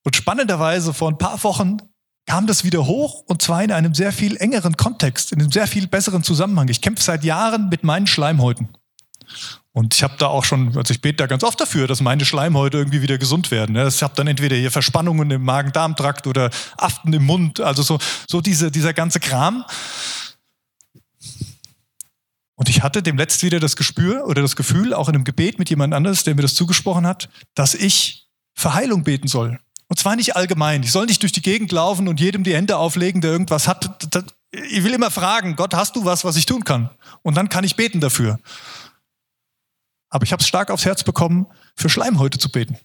[0.04, 1.78] Und spannenderweise vor ein paar Wochen
[2.26, 5.66] kam das wieder hoch und zwar in einem sehr viel engeren Kontext, in einem sehr
[5.66, 6.68] viel besseren Zusammenhang.
[6.68, 8.68] Ich kämpfe seit Jahren mit meinen Schleimhäuten.
[9.72, 12.24] Und ich habe da auch schon, also ich bete da ganz oft dafür, dass meine
[12.24, 13.76] Schleimhäute irgendwie wieder gesund werden.
[13.86, 18.40] Ich habe dann entweder hier Verspannungen im Magen-Darm-Trakt oder Aften im Mund, also so, so
[18.40, 19.64] diese, dieser ganze Kram.
[22.54, 25.58] Und ich hatte dem letzt wieder das Gespür oder das Gefühl, auch in einem Gebet
[25.58, 29.60] mit jemand anderes, der mir das zugesprochen hat, dass ich für Heilung beten soll.
[29.88, 30.82] Und zwar nicht allgemein.
[30.82, 34.06] Ich soll nicht durch die Gegend laufen und jedem die Hände auflegen, der irgendwas hat.
[34.50, 36.90] Ich will immer fragen, Gott, hast du was, was ich tun kann?
[37.22, 38.38] Und dann kann ich beten dafür.
[40.08, 41.46] Aber ich habe es stark aufs Herz bekommen,
[41.76, 42.78] für Schleimhäute zu beten.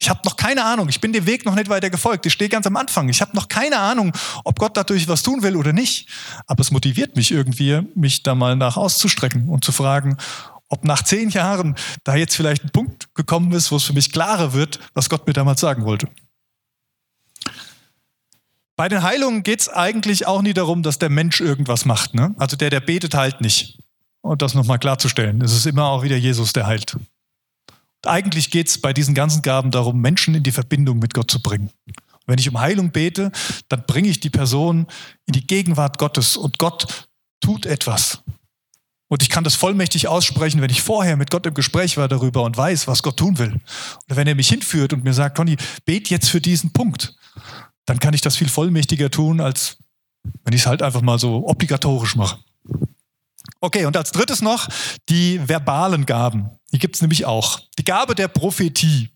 [0.00, 0.88] Ich habe noch keine Ahnung.
[0.88, 2.26] Ich bin dem Weg noch nicht weiter gefolgt.
[2.26, 3.08] Ich stehe ganz am Anfang.
[3.08, 4.12] Ich habe noch keine Ahnung,
[4.44, 6.08] ob Gott dadurch was tun will oder nicht.
[6.46, 10.18] Aber es motiviert mich irgendwie, mich da mal nach auszustrecken und zu fragen,
[10.68, 14.12] ob nach zehn Jahren da jetzt vielleicht ein Punkt gekommen ist, wo es für mich
[14.12, 16.08] klarer wird, was Gott mir damals sagen wollte.
[18.76, 22.14] Bei den Heilungen geht es eigentlich auch nie darum, dass der Mensch irgendwas macht.
[22.14, 22.34] Ne?
[22.38, 23.78] Also der, der betet, heilt nicht.
[24.20, 25.42] Und das nochmal klarzustellen.
[25.42, 26.96] Es ist immer auch wieder Jesus, der heilt.
[28.04, 31.40] Eigentlich geht es bei diesen ganzen Gaben darum, Menschen in die Verbindung mit Gott zu
[31.40, 31.70] bringen.
[32.26, 33.30] wenn ich um Heilung bete,
[33.68, 34.86] dann bringe ich die Person
[35.26, 37.06] in die Gegenwart Gottes und Gott
[37.40, 38.22] tut etwas.
[39.14, 42.42] Und ich kann das vollmächtig aussprechen, wenn ich vorher mit Gott im Gespräch war darüber
[42.42, 43.60] und weiß, was Gott tun will.
[44.06, 47.14] Oder wenn er mich hinführt und mir sagt, Conny, bet jetzt für diesen Punkt.
[47.86, 49.76] Dann kann ich das viel vollmächtiger tun, als
[50.42, 52.40] wenn ich es halt einfach mal so obligatorisch mache.
[53.60, 54.68] Okay, und als drittes noch
[55.08, 56.50] die verbalen Gaben.
[56.72, 57.60] Die gibt es nämlich auch.
[57.78, 59.10] Die Gabe der Prophetie.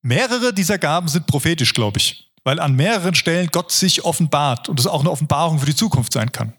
[0.00, 4.78] Mehrere dieser Gaben sind prophetisch, glaube ich, weil an mehreren Stellen Gott sich offenbart und
[4.78, 6.54] es auch eine Offenbarung für die Zukunft sein kann.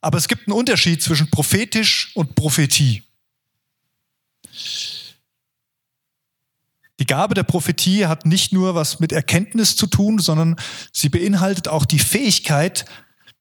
[0.00, 3.02] Aber es gibt einen Unterschied zwischen prophetisch und Prophetie.
[7.00, 10.56] Die Gabe der Prophetie hat nicht nur was mit Erkenntnis zu tun, sondern
[10.92, 12.84] sie beinhaltet auch die Fähigkeit,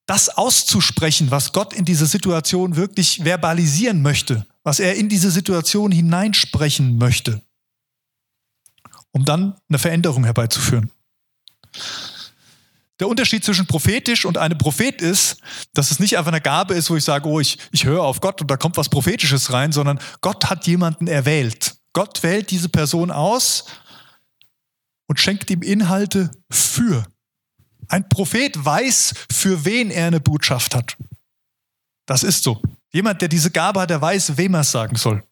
[0.05, 5.91] das auszusprechen, was Gott in diese Situation wirklich verbalisieren möchte, was er in diese Situation
[5.91, 7.41] hineinsprechen möchte,
[9.11, 10.91] um dann eine Veränderung herbeizuführen.
[12.99, 15.37] Der Unterschied zwischen prophetisch und einem Prophet ist,
[15.73, 18.21] dass es nicht einfach eine Gabe ist, wo ich sage, oh, ich, ich höre auf
[18.21, 21.75] Gott und da kommt was Prophetisches rein, sondern Gott hat jemanden erwählt.
[21.93, 23.65] Gott wählt diese Person aus
[25.07, 27.05] und schenkt ihm Inhalte für.
[27.87, 30.95] Ein Prophet weiß, für wen er eine Botschaft hat.
[32.05, 32.61] Das ist so.
[32.91, 35.23] Jemand, der diese Gabe hat, der weiß, wem er es sagen soll.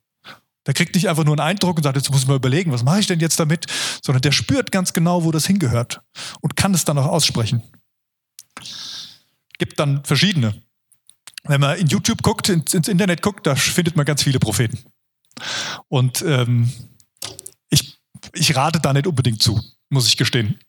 [0.67, 2.84] Der kriegt nicht einfach nur einen Eindruck und sagt, jetzt muss ich mal überlegen, was
[2.84, 3.65] mache ich denn jetzt damit,
[4.04, 6.02] sondern der spürt ganz genau, wo das hingehört
[6.41, 7.63] und kann es dann auch aussprechen.
[9.58, 10.62] Gibt dann verschiedene.
[11.43, 14.78] Wenn man in YouTube guckt, ins, ins Internet guckt, da findet man ganz viele Propheten.
[15.88, 16.71] Und ähm,
[17.69, 17.97] ich,
[18.34, 19.60] ich rate da nicht unbedingt zu
[19.91, 20.60] muss ich gestehen.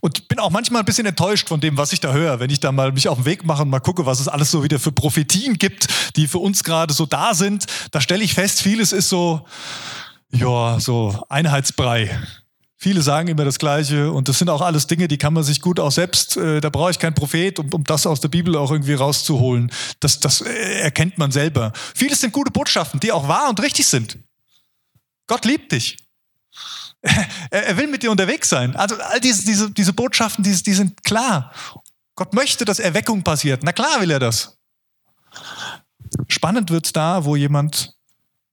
[0.00, 2.60] Und bin auch manchmal ein bisschen enttäuscht von dem, was ich da höre, wenn ich
[2.60, 4.78] da mal mich auf den Weg mache und mal gucke, was es alles so wieder
[4.78, 7.66] für Prophetien gibt, die für uns gerade so da sind.
[7.90, 9.46] Da stelle ich fest, vieles ist so,
[10.30, 12.18] ja, so Einheitsbrei.
[12.80, 15.60] Viele sagen immer das Gleiche und das sind auch alles Dinge, die kann man sich
[15.60, 18.54] gut auch selbst, äh, da brauche ich keinen Prophet, um, um das aus der Bibel
[18.54, 19.72] auch irgendwie rauszuholen.
[19.98, 21.72] Das, das äh, erkennt man selber.
[21.96, 24.18] Vieles sind gute Botschaften, die auch wahr und richtig sind.
[25.26, 25.96] Gott liebt dich.
[27.50, 28.76] Er, will mit dir unterwegs sein.
[28.76, 31.52] Also all diese, diese, diese Botschaften, die, die sind klar.
[32.14, 33.62] Gott möchte, dass Erweckung passiert.
[33.62, 34.58] Na klar will er das.
[36.26, 37.94] Spannend wird es da, wo jemand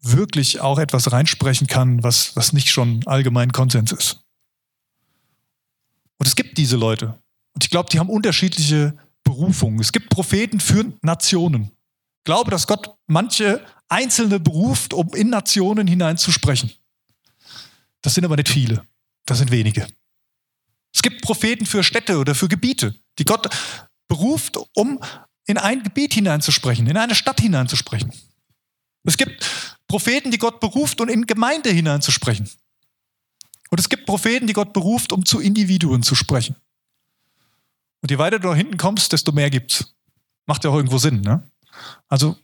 [0.02, 4.22] wirklich auch etwas reinsprechen kann, was, was nicht schon allgemein Konsens ist.
[6.18, 7.18] Und es gibt diese Leute.
[7.54, 9.80] Und ich glaube, die haben unterschiedliche Berufungen.
[9.80, 11.72] Es gibt Propheten für Nationen.
[12.20, 16.72] Ich glaube, dass Gott manche Einzelne beruft, um in Nationen hineinzusprechen.
[18.06, 18.86] Das sind aber nicht viele.
[19.26, 19.88] Das sind wenige.
[20.94, 23.50] Es gibt Propheten für Städte oder für Gebiete, die Gott
[24.08, 25.00] beruft, um
[25.48, 28.14] in ein Gebiet hineinzusprechen, in eine Stadt hineinzusprechen.
[29.06, 29.50] Es gibt
[29.88, 32.48] Propheten, die Gott beruft, um in Gemeinde hineinzusprechen.
[33.72, 36.56] Und es gibt Propheten, die Gott beruft, um zu Individuen zu sprechen.
[38.04, 39.96] Und je weiter du nach hinten kommst, desto mehr gibt's.
[40.46, 41.50] Macht ja auch irgendwo Sinn, ne?
[42.08, 42.38] Also,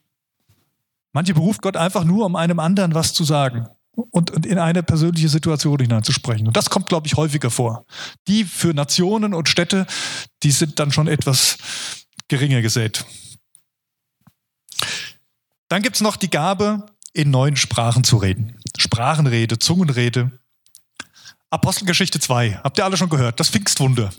[1.14, 4.84] manche beruft Gott einfach nur, um einem anderen was zu sagen und, und in eine
[4.84, 6.48] persönliche Situation hineinzusprechen.
[6.48, 7.86] Und das kommt, glaube ich, häufiger vor.
[8.28, 9.86] Die für Nationen und Städte,
[10.44, 11.58] die sind dann schon etwas
[12.28, 13.06] geringer gesät.
[15.68, 18.58] Dann gibt es noch die Gabe, in neuen Sprachen zu reden.
[18.78, 20.32] Sprachenrede, Zungenrede.
[21.50, 24.12] Apostelgeschichte 2, habt ihr alle schon gehört, das Pfingstwunder.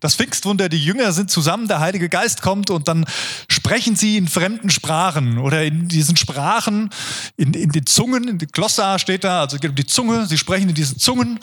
[0.00, 3.04] Das Pfingstwunder, die Jünger sind zusammen, der Heilige Geist kommt und dann
[3.48, 6.90] sprechen sie in fremden Sprachen oder in diesen Sprachen,
[7.36, 10.38] in, in den Zungen, in die Glossa steht da, also geht um die Zunge, sie
[10.38, 11.40] sprechen in diesen Zungen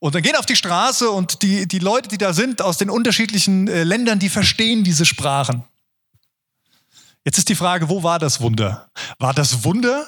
[0.00, 2.90] und dann gehen auf die Straße und die, die Leute, die da sind, aus den
[2.90, 5.64] unterschiedlichen äh, Ländern, die verstehen diese Sprachen.
[7.24, 8.90] Jetzt ist die Frage, wo war das Wunder?
[9.18, 10.06] War das Wunder,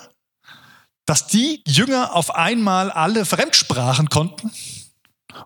[1.06, 4.52] dass die Jünger auf einmal alle Fremdsprachen konnten?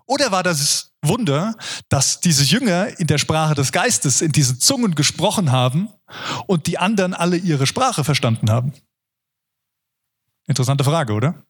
[0.05, 1.55] Oder war das Wunder,
[1.89, 5.89] dass diese Jünger in der Sprache des Geistes, in diesen Zungen gesprochen haben
[6.47, 8.73] und die anderen alle ihre Sprache verstanden haben?
[10.47, 11.43] Interessante Frage, oder?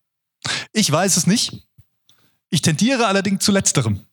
[0.71, 1.65] Ich weiß es nicht.
[2.49, 4.05] Ich tendiere allerdings zu letzterem.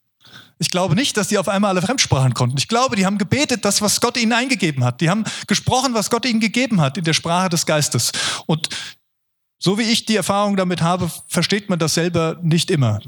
[0.59, 2.59] Ich glaube nicht, dass die auf einmal alle Fremdsprachen konnten.
[2.59, 5.01] Ich glaube, die haben gebetet, das, was Gott ihnen eingegeben hat.
[5.01, 8.13] Die haben gesprochen, was Gott ihnen gegeben hat in der Sprache des Geistes.
[8.47, 8.69] Und
[9.59, 13.01] so wie ich die Erfahrung damit habe, versteht man das selber nicht immer.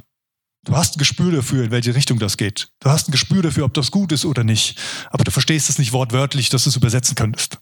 [0.65, 2.71] Du hast ein Gespür dafür, in welche Richtung das geht.
[2.79, 4.79] Du hast ein Gespür dafür, ob das gut ist oder nicht.
[5.11, 7.59] Aber du verstehst es nicht wortwörtlich, dass du es übersetzen könntest.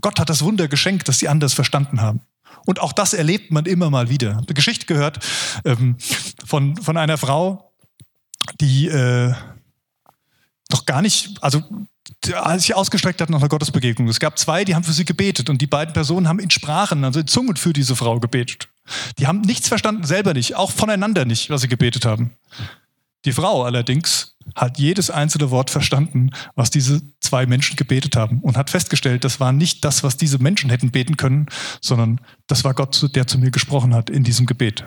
[0.00, 2.20] Gott hat das Wunder geschenkt, dass die anders verstanden haben.
[2.64, 4.38] Und auch das erlebt man immer mal wieder.
[4.38, 5.24] Eine Geschichte gehört
[5.64, 5.96] ähm,
[6.44, 7.72] von, von einer Frau,
[8.60, 9.32] die äh,
[10.72, 11.62] noch gar nicht, also
[12.32, 14.08] als sich ausgestreckt hat nach einer Gottesbegegnung.
[14.08, 17.04] Es gab zwei, die haben für sie gebetet und die beiden Personen haben in Sprachen,
[17.04, 18.68] also in Zungen für diese Frau gebetet.
[19.18, 22.32] Die haben nichts verstanden, selber nicht, auch voneinander nicht, was sie gebetet haben.
[23.24, 28.56] Die Frau allerdings, hat jedes einzelne Wort verstanden, was diese zwei Menschen gebetet haben und
[28.56, 31.46] hat festgestellt, das war nicht das, was diese Menschen hätten beten können,
[31.80, 34.84] sondern das war Gott, der zu mir gesprochen hat in diesem Gebet.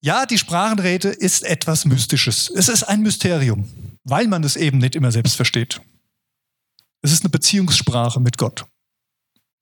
[0.00, 2.50] Ja, die Sprachenrede ist etwas Mystisches.
[2.50, 3.68] Es ist ein Mysterium,
[4.04, 5.80] weil man es eben nicht immer selbst versteht.
[7.00, 8.66] Es ist eine Beziehungssprache mit Gott.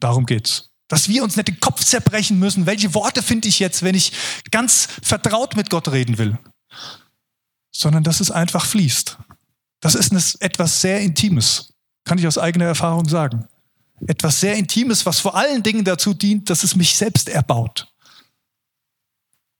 [0.00, 0.71] Darum geht's.
[0.88, 4.12] Dass wir uns nicht den Kopf zerbrechen müssen, welche Worte finde ich jetzt, wenn ich
[4.50, 6.38] ganz vertraut mit Gott reden will,
[7.70, 9.18] sondern dass es einfach fließt.
[9.80, 13.46] Das ist etwas sehr Intimes, kann ich aus eigener Erfahrung sagen.
[14.06, 17.92] Etwas sehr Intimes, was vor allen Dingen dazu dient, dass es mich selbst erbaut.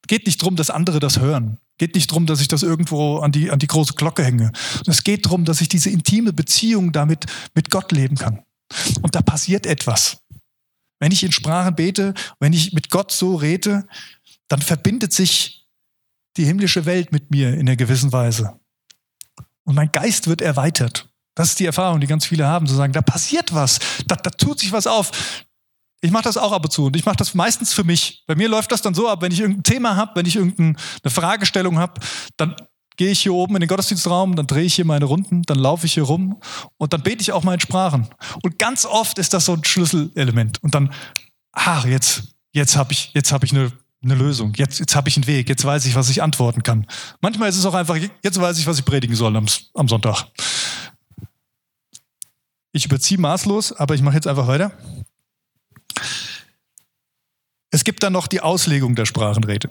[0.08, 1.58] Geht nicht darum, dass andere das hören.
[1.78, 4.52] Geht nicht darum, dass ich das irgendwo an die, an die große Glocke hänge.
[4.86, 8.42] Es geht darum, dass ich diese intime Beziehung damit mit Gott leben kann.
[9.00, 10.18] Und da passiert etwas.
[11.02, 13.88] Wenn ich in Sprachen bete, wenn ich mit Gott so rede,
[14.46, 15.66] dann verbindet sich
[16.36, 18.60] die himmlische Welt mit mir in einer gewissen Weise.
[19.64, 21.08] Und mein Geist wird erweitert.
[21.34, 24.30] Das ist die Erfahrung, die ganz viele haben, zu sagen, da passiert was, da, da
[24.30, 25.44] tut sich was auf.
[26.02, 28.22] Ich mache das auch ab und zu und ich mache das meistens für mich.
[28.28, 30.76] Bei mir läuft das dann so ab, wenn ich irgendein Thema habe, wenn ich irgendeine
[31.08, 32.00] Fragestellung habe,
[32.36, 32.54] dann
[32.96, 35.86] gehe ich hier oben in den Gottesdienstraum, dann drehe ich hier meine Runden, dann laufe
[35.86, 36.40] ich hier rum
[36.78, 38.08] und dann bete ich auch mal in Sprachen.
[38.42, 40.62] Und ganz oft ist das so ein Schlüsselelement.
[40.62, 40.92] Und dann,
[41.52, 44.52] ach, jetzt, jetzt habe ich, jetzt habe ich eine, eine Lösung.
[44.56, 45.48] Jetzt, jetzt habe ich einen Weg.
[45.48, 46.86] Jetzt weiß ich, was ich antworten kann.
[47.20, 50.26] Manchmal ist es auch einfach, jetzt weiß ich, was ich predigen soll am, am Sonntag.
[52.72, 54.72] Ich überziehe maßlos, aber ich mache jetzt einfach weiter.
[57.70, 59.70] Es gibt dann noch die Auslegung der Sprachenrede.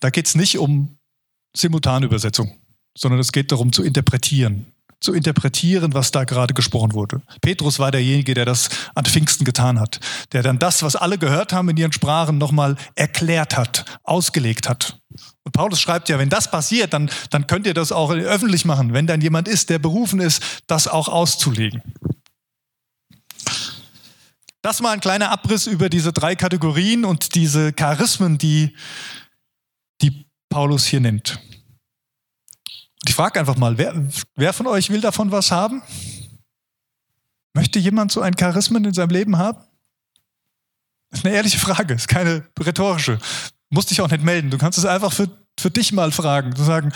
[0.00, 0.98] Da geht es nicht um
[1.56, 2.52] Simultanübersetzung,
[2.96, 4.66] sondern es geht darum zu interpretieren.
[5.00, 7.22] Zu interpretieren, was da gerade gesprochen wurde.
[7.40, 9.98] Petrus war derjenige, der das an Pfingsten getan hat,
[10.30, 15.00] der dann das, was alle gehört haben in ihren Sprachen, nochmal erklärt hat, ausgelegt hat.
[15.42, 18.92] Und Paulus schreibt ja, wenn das passiert, dann, dann könnt ihr das auch öffentlich machen,
[18.92, 21.82] wenn dann jemand ist, der berufen ist, das auch auszulegen.
[24.62, 28.76] Das mal ein kleiner Abriss über diese drei Kategorien und diese Charismen, die, die
[30.52, 31.40] Paulus hier nennt.
[33.00, 33.94] Und ich frage einfach mal, wer,
[34.36, 35.82] wer von euch will davon was haben?
[37.54, 39.58] Möchte jemand so ein Charismen in seinem Leben haben?
[41.10, 43.18] Das ist eine ehrliche Frage, ist keine rhetorische.
[43.70, 44.50] Musst dich auch nicht melden.
[44.50, 46.54] Du kannst es einfach für, für dich mal fragen.
[46.54, 46.92] Zu sagen,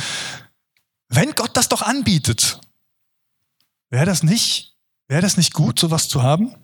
[1.09, 2.61] wenn Gott das doch anbietet,
[3.91, 4.77] wäre das nicht,
[5.09, 6.55] wäre das nicht gut, sowas zu haben?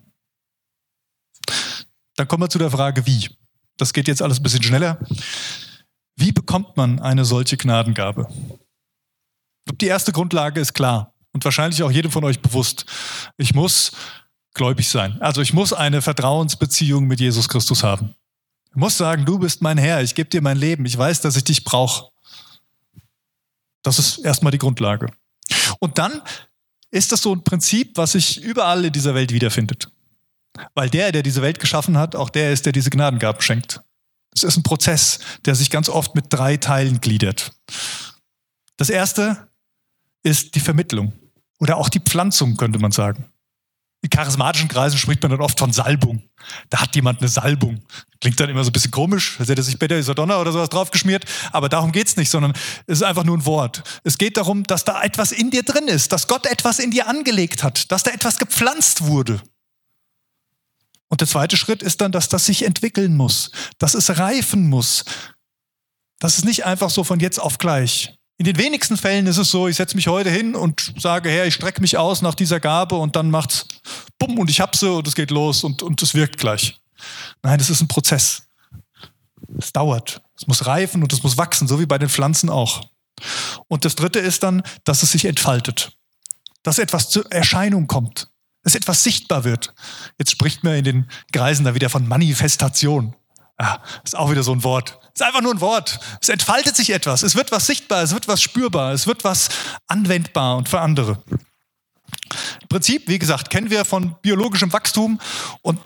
[2.15, 3.29] Dann kommen wir zu der Frage, wie.
[3.77, 4.99] Das geht jetzt alles ein bisschen schneller.
[6.15, 8.27] Wie bekommt man eine solche Gnadengabe?
[9.81, 12.85] Die erste Grundlage ist klar und wahrscheinlich auch jedem von euch bewusst.
[13.37, 13.91] Ich muss
[14.53, 15.21] gläubig sein.
[15.21, 18.15] Also ich muss eine Vertrauensbeziehung mit Jesus Christus haben.
[18.69, 21.35] Ich muss sagen, du bist mein Herr, ich gebe dir mein Leben, ich weiß, dass
[21.35, 22.09] ich dich brauche.
[23.83, 25.07] Das ist erstmal die Grundlage.
[25.79, 26.21] Und dann
[26.89, 29.89] ist das so ein Prinzip, was sich überall in dieser Welt wiederfindet.
[30.75, 33.81] Weil der, der diese Welt geschaffen hat, auch der ist, der diese Gnadengaben schenkt.
[34.35, 37.51] Es ist ein Prozess, der sich ganz oft mit drei Teilen gliedert.
[38.77, 39.49] Das erste
[40.23, 41.13] ist die Vermittlung
[41.59, 43.25] oder auch die Pflanzung, könnte man sagen.
[44.03, 46.23] In charismatischen Kreisen spricht man dann oft von Salbung.
[46.69, 47.81] Da hat jemand eine Salbung.
[48.19, 51.23] Klingt dann immer so ein bisschen komisch, als hätte sich Better Isadonna oder sowas draufgeschmiert.
[51.53, 52.51] Aber darum geht es nicht, sondern
[52.85, 53.81] es ist einfach nur ein Wort.
[54.03, 57.07] Es geht darum, dass da etwas in dir drin ist, dass Gott etwas in dir
[57.07, 59.41] angelegt hat, dass da etwas gepflanzt wurde.
[61.13, 65.05] Und der zweite Schritt ist dann, dass das sich entwickeln muss, dass es reifen muss.
[66.17, 68.17] Das ist nicht einfach so von jetzt auf gleich.
[68.39, 71.45] In den wenigsten Fällen ist es so, ich setze mich heute hin und sage, Herr,
[71.45, 73.67] ich strecke mich aus nach dieser Gabe und dann macht's
[74.17, 76.81] bumm und ich hab sie und es geht los und, und es wirkt gleich.
[77.43, 78.47] Nein, es ist ein Prozess.
[79.59, 80.19] Es dauert.
[80.35, 82.89] Es muss reifen und es muss wachsen, so wie bei den Pflanzen auch.
[83.67, 85.91] Und das dritte ist dann, dass es sich entfaltet.
[86.63, 88.32] Dass etwas zur Erscheinung kommt
[88.63, 89.73] dass etwas sichtbar wird.
[90.17, 93.15] Jetzt spricht man in den Kreisen da wieder von Manifestation.
[93.57, 94.99] Ah, ist auch wieder so ein Wort.
[95.13, 95.99] Ist einfach nur ein Wort.
[96.21, 97.21] Es entfaltet sich etwas.
[97.21, 99.49] Es wird was sichtbar, es wird was spürbar, es wird was
[99.87, 101.21] anwendbar und für andere.
[102.61, 105.19] Im Prinzip, wie gesagt, kennen wir von biologischem Wachstum
[105.61, 105.79] und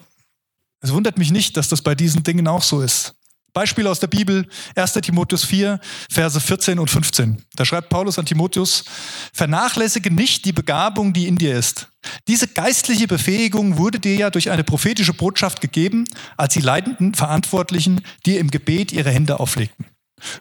[0.79, 3.16] es wundert mich nicht, dass das bei diesen Dingen auch so ist.
[3.57, 5.79] Beispiel aus der Bibel, 1 Timotheus 4,
[6.11, 7.41] Verse 14 und 15.
[7.55, 8.85] Da schreibt Paulus an Timotheus,
[9.33, 11.87] vernachlässige nicht die Begabung, die in dir ist.
[12.27, 16.05] Diese geistliche Befähigung wurde dir ja durch eine prophetische Botschaft gegeben,
[16.37, 19.87] als die leitenden Verantwortlichen dir im Gebet ihre Hände auflegten.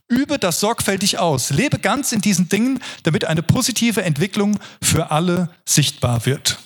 [0.09, 1.49] Übe das sorgfältig aus.
[1.49, 6.59] Lebe ganz in diesen Dingen, damit eine positive Entwicklung für alle sichtbar wird.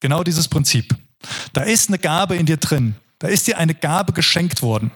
[0.00, 0.92] Genau dieses Prinzip.
[1.52, 2.96] Da ist eine Gabe in dir drin.
[3.18, 4.90] Da ist dir eine Gabe geschenkt worden.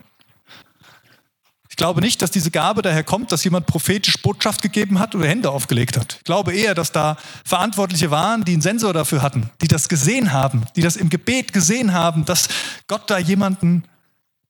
[1.72, 5.26] Ich glaube nicht, dass diese Gabe daher kommt, dass jemand prophetisch Botschaft gegeben hat oder
[5.26, 6.16] Hände aufgelegt hat.
[6.18, 7.16] Ich glaube eher, dass da
[7.46, 11.54] Verantwortliche waren, die einen Sensor dafür hatten, die das gesehen haben, die das im Gebet
[11.54, 12.48] gesehen haben, dass
[12.88, 13.84] Gott da jemanden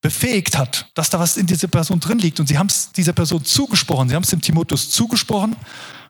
[0.00, 2.40] befähigt hat, dass da was in dieser Person drin liegt.
[2.40, 4.08] Und sie haben es dieser Person zugesprochen.
[4.08, 5.54] Sie haben es dem Timotheus zugesprochen,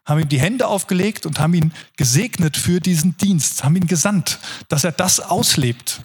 [0.07, 4.39] haben ihm die Hände aufgelegt und haben ihn gesegnet für diesen Dienst, haben ihn gesandt,
[4.69, 6.01] dass er das auslebt.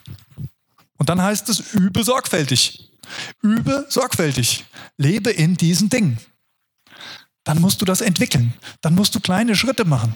[0.98, 2.92] Und dann heißt es, übe sorgfältig.
[3.42, 4.66] Übe sorgfältig.
[4.98, 6.20] Lebe in diesen Dingen.
[7.44, 8.54] Dann musst du das entwickeln.
[8.82, 10.16] Dann musst du kleine Schritte machen.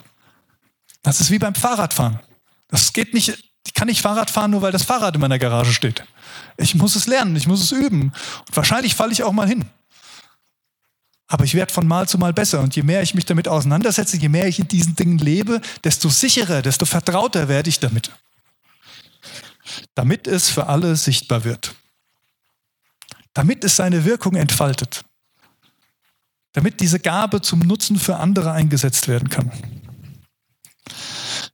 [1.04, 2.20] Das ist wie beim Fahrradfahren.
[2.68, 5.74] Das geht nicht, ich kann nicht Fahrrad fahren, nur weil das Fahrrad in meiner Garage
[5.74, 6.04] steht.
[6.58, 8.14] Ich muss es lernen, ich muss es üben.
[8.48, 9.66] Und wahrscheinlich falle ich auch mal hin.
[11.28, 12.60] Aber ich werde von Mal zu Mal besser.
[12.60, 16.10] Und je mehr ich mich damit auseinandersetze, je mehr ich in diesen Dingen lebe, desto
[16.10, 18.12] sicherer, desto vertrauter werde ich damit.
[19.96, 21.76] Damit es für alle sichtbar wird.
[23.34, 25.04] Damit es seine Wirkung entfaltet.
[26.54, 29.52] Damit diese Gabe zum Nutzen für andere eingesetzt werden kann.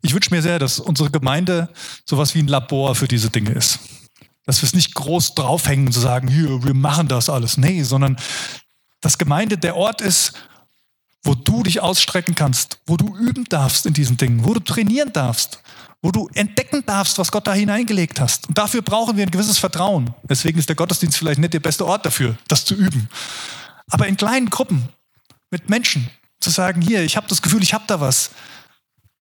[0.01, 1.70] Ich wünsche mir sehr, dass unsere Gemeinde
[2.05, 3.80] sowas wie ein Labor für diese Dinge ist.
[4.45, 7.57] Dass wir es nicht groß draufhängen und so sagen, hier, wir machen das alles.
[7.57, 8.18] Nee, sondern
[9.01, 10.34] dass Gemeinde der Ort ist,
[11.24, 15.11] wo du dich ausstrecken kannst, wo du üben darfst in diesen Dingen, wo du trainieren
[15.11, 15.61] darfst,
[16.01, 18.47] wo du entdecken darfst, was Gott da hineingelegt hast.
[18.47, 20.13] Und dafür brauchen wir ein gewisses Vertrauen.
[20.23, 23.09] Deswegen ist der Gottesdienst vielleicht nicht der beste Ort dafür, das zu üben.
[23.89, 24.89] Aber in kleinen Gruppen
[25.49, 28.31] mit Menschen zu sagen, hier, ich habe das Gefühl, ich habe da was.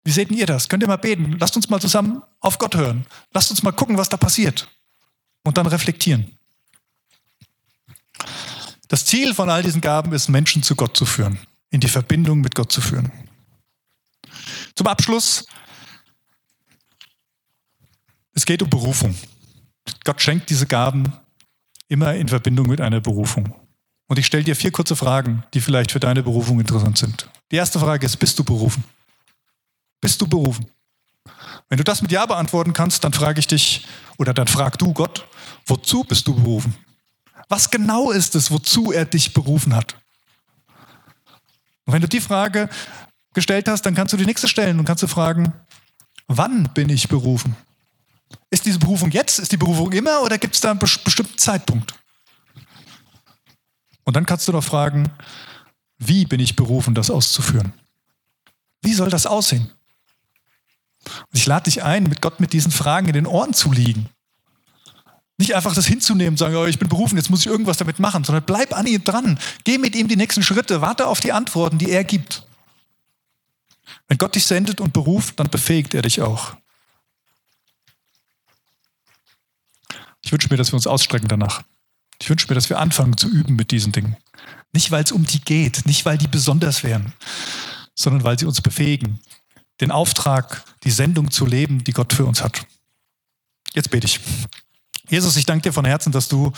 [0.03, 0.69] Wie seht ihr das?
[0.69, 1.37] Könnt ihr mal beten?
[1.39, 3.05] Lasst uns mal zusammen auf Gott hören.
[3.33, 4.67] Lasst uns mal gucken, was da passiert
[5.43, 6.37] und dann reflektieren.
[8.87, 11.39] Das Ziel von all diesen Gaben ist, Menschen zu Gott zu führen,
[11.71, 13.11] in die Verbindung mit Gott zu führen.
[14.75, 15.45] Zum Abschluss,
[18.35, 19.15] es geht um Berufung.
[20.03, 21.11] Gott schenkt diese Gaben
[21.87, 23.55] immer in Verbindung mit einer Berufung.
[24.07, 27.27] Und ich stelle dir vier kurze Fragen, die vielleicht für deine Berufung interessant sind.
[27.51, 28.83] Die erste Frage ist, bist du berufen?
[30.01, 30.67] Bist du berufen?
[31.69, 34.93] Wenn du das mit Ja beantworten kannst, dann frage ich dich, oder dann frag du
[34.93, 35.25] Gott,
[35.65, 36.75] wozu bist du berufen?
[37.49, 39.95] Was genau ist es, wozu er dich berufen hat?
[41.85, 42.69] Und wenn du die Frage
[43.33, 45.53] gestellt hast, dann kannst du die nächste stellen und kannst du fragen,
[46.27, 47.55] wann bin ich berufen?
[48.49, 49.39] Ist diese Berufung jetzt?
[49.39, 51.93] Ist die Berufung immer oder gibt es da einen bestimmten Zeitpunkt?
[54.03, 55.11] Und dann kannst du noch fragen,
[55.97, 57.73] wie bin ich berufen, das auszuführen?
[58.81, 59.71] Wie soll das aussehen?
[61.03, 64.09] Und ich lade dich ein, mit Gott mit diesen Fragen in den Ohren zu liegen.
[65.37, 67.99] Nicht einfach das hinzunehmen und sagen, oh, ich bin berufen, jetzt muss ich irgendwas damit
[67.99, 69.37] machen, sondern bleib an ihm dran.
[69.63, 72.47] Geh mit ihm die nächsten Schritte, warte auf die Antworten, die er gibt.
[74.07, 76.55] Wenn Gott dich sendet und beruft, dann befähigt er dich auch.
[80.25, 81.61] Ich wünsche mir, dass wir uns ausstrecken danach.
[82.19, 84.17] Ich wünsche mir, dass wir anfangen zu üben mit diesen Dingen.
[84.73, 87.13] Nicht, weil es um die geht, nicht, weil die besonders wären,
[87.93, 89.19] sondern weil sie uns befähigen,
[89.81, 92.65] den Auftrag, die Sendung zu leben, die Gott für uns hat.
[93.73, 94.19] Jetzt bete ich.
[95.09, 96.51] Jesus, ich danke dir von Herzen, dass du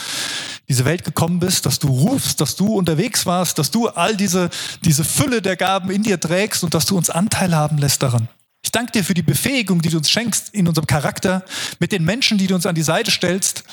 [0.70, 4.50] diese Welt gekommen bist, dass du rufst, dass du unterwegs warst, dass du all diese,
[4.86, 8.30] diese Fülle der Gaben in dir trägst und dass du uns Anteil haben lässt daran.
[8.68, 11.46] Ich danke dir für die Befähigung, die du uns schenkst in unserem Charakter,
[11.80, 13.64] mit den Menschen, die du uns an die Seite stellst.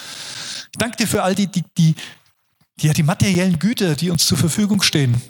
[0.71, 1.97] Ich danke dir für all die, die, die,
[2.81, 5.21] die, die materiellen Güter, die uns zur Verfügung stehen.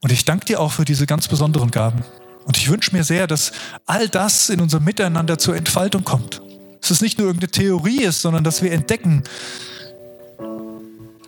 [0.00, 2.04] Und ich danke dir auch für diese ganz besonderen Gaben.
[2.44, 3.50] Und ich wünsche mir sehr, dass
[3.84, 6.40] all das in unserem Miteinander zur Entfaltung kommt.
[6.80, 9.24] Dass es nicht nur irgendeine Theorie ist, sondern dass wir entdecken,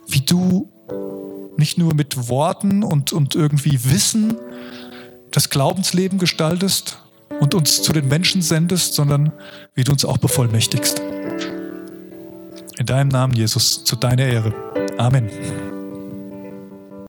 [0.06, 0.70] wie du
[1.56, 4.36] nicht nur mit Worten und, und irgendwie Wissen
[5.32, 6.98] das Glaubensleben gestaltest
[7.40, 9.32] und uns zu den Menschen sendest, sondern
[9.74, 11.00] wie du uns auch bevollmächtigst.
[12.78, 14.54] In deinem Namen, Jesus, zu deiner Ehre.
[14.96, 15.28] Amen.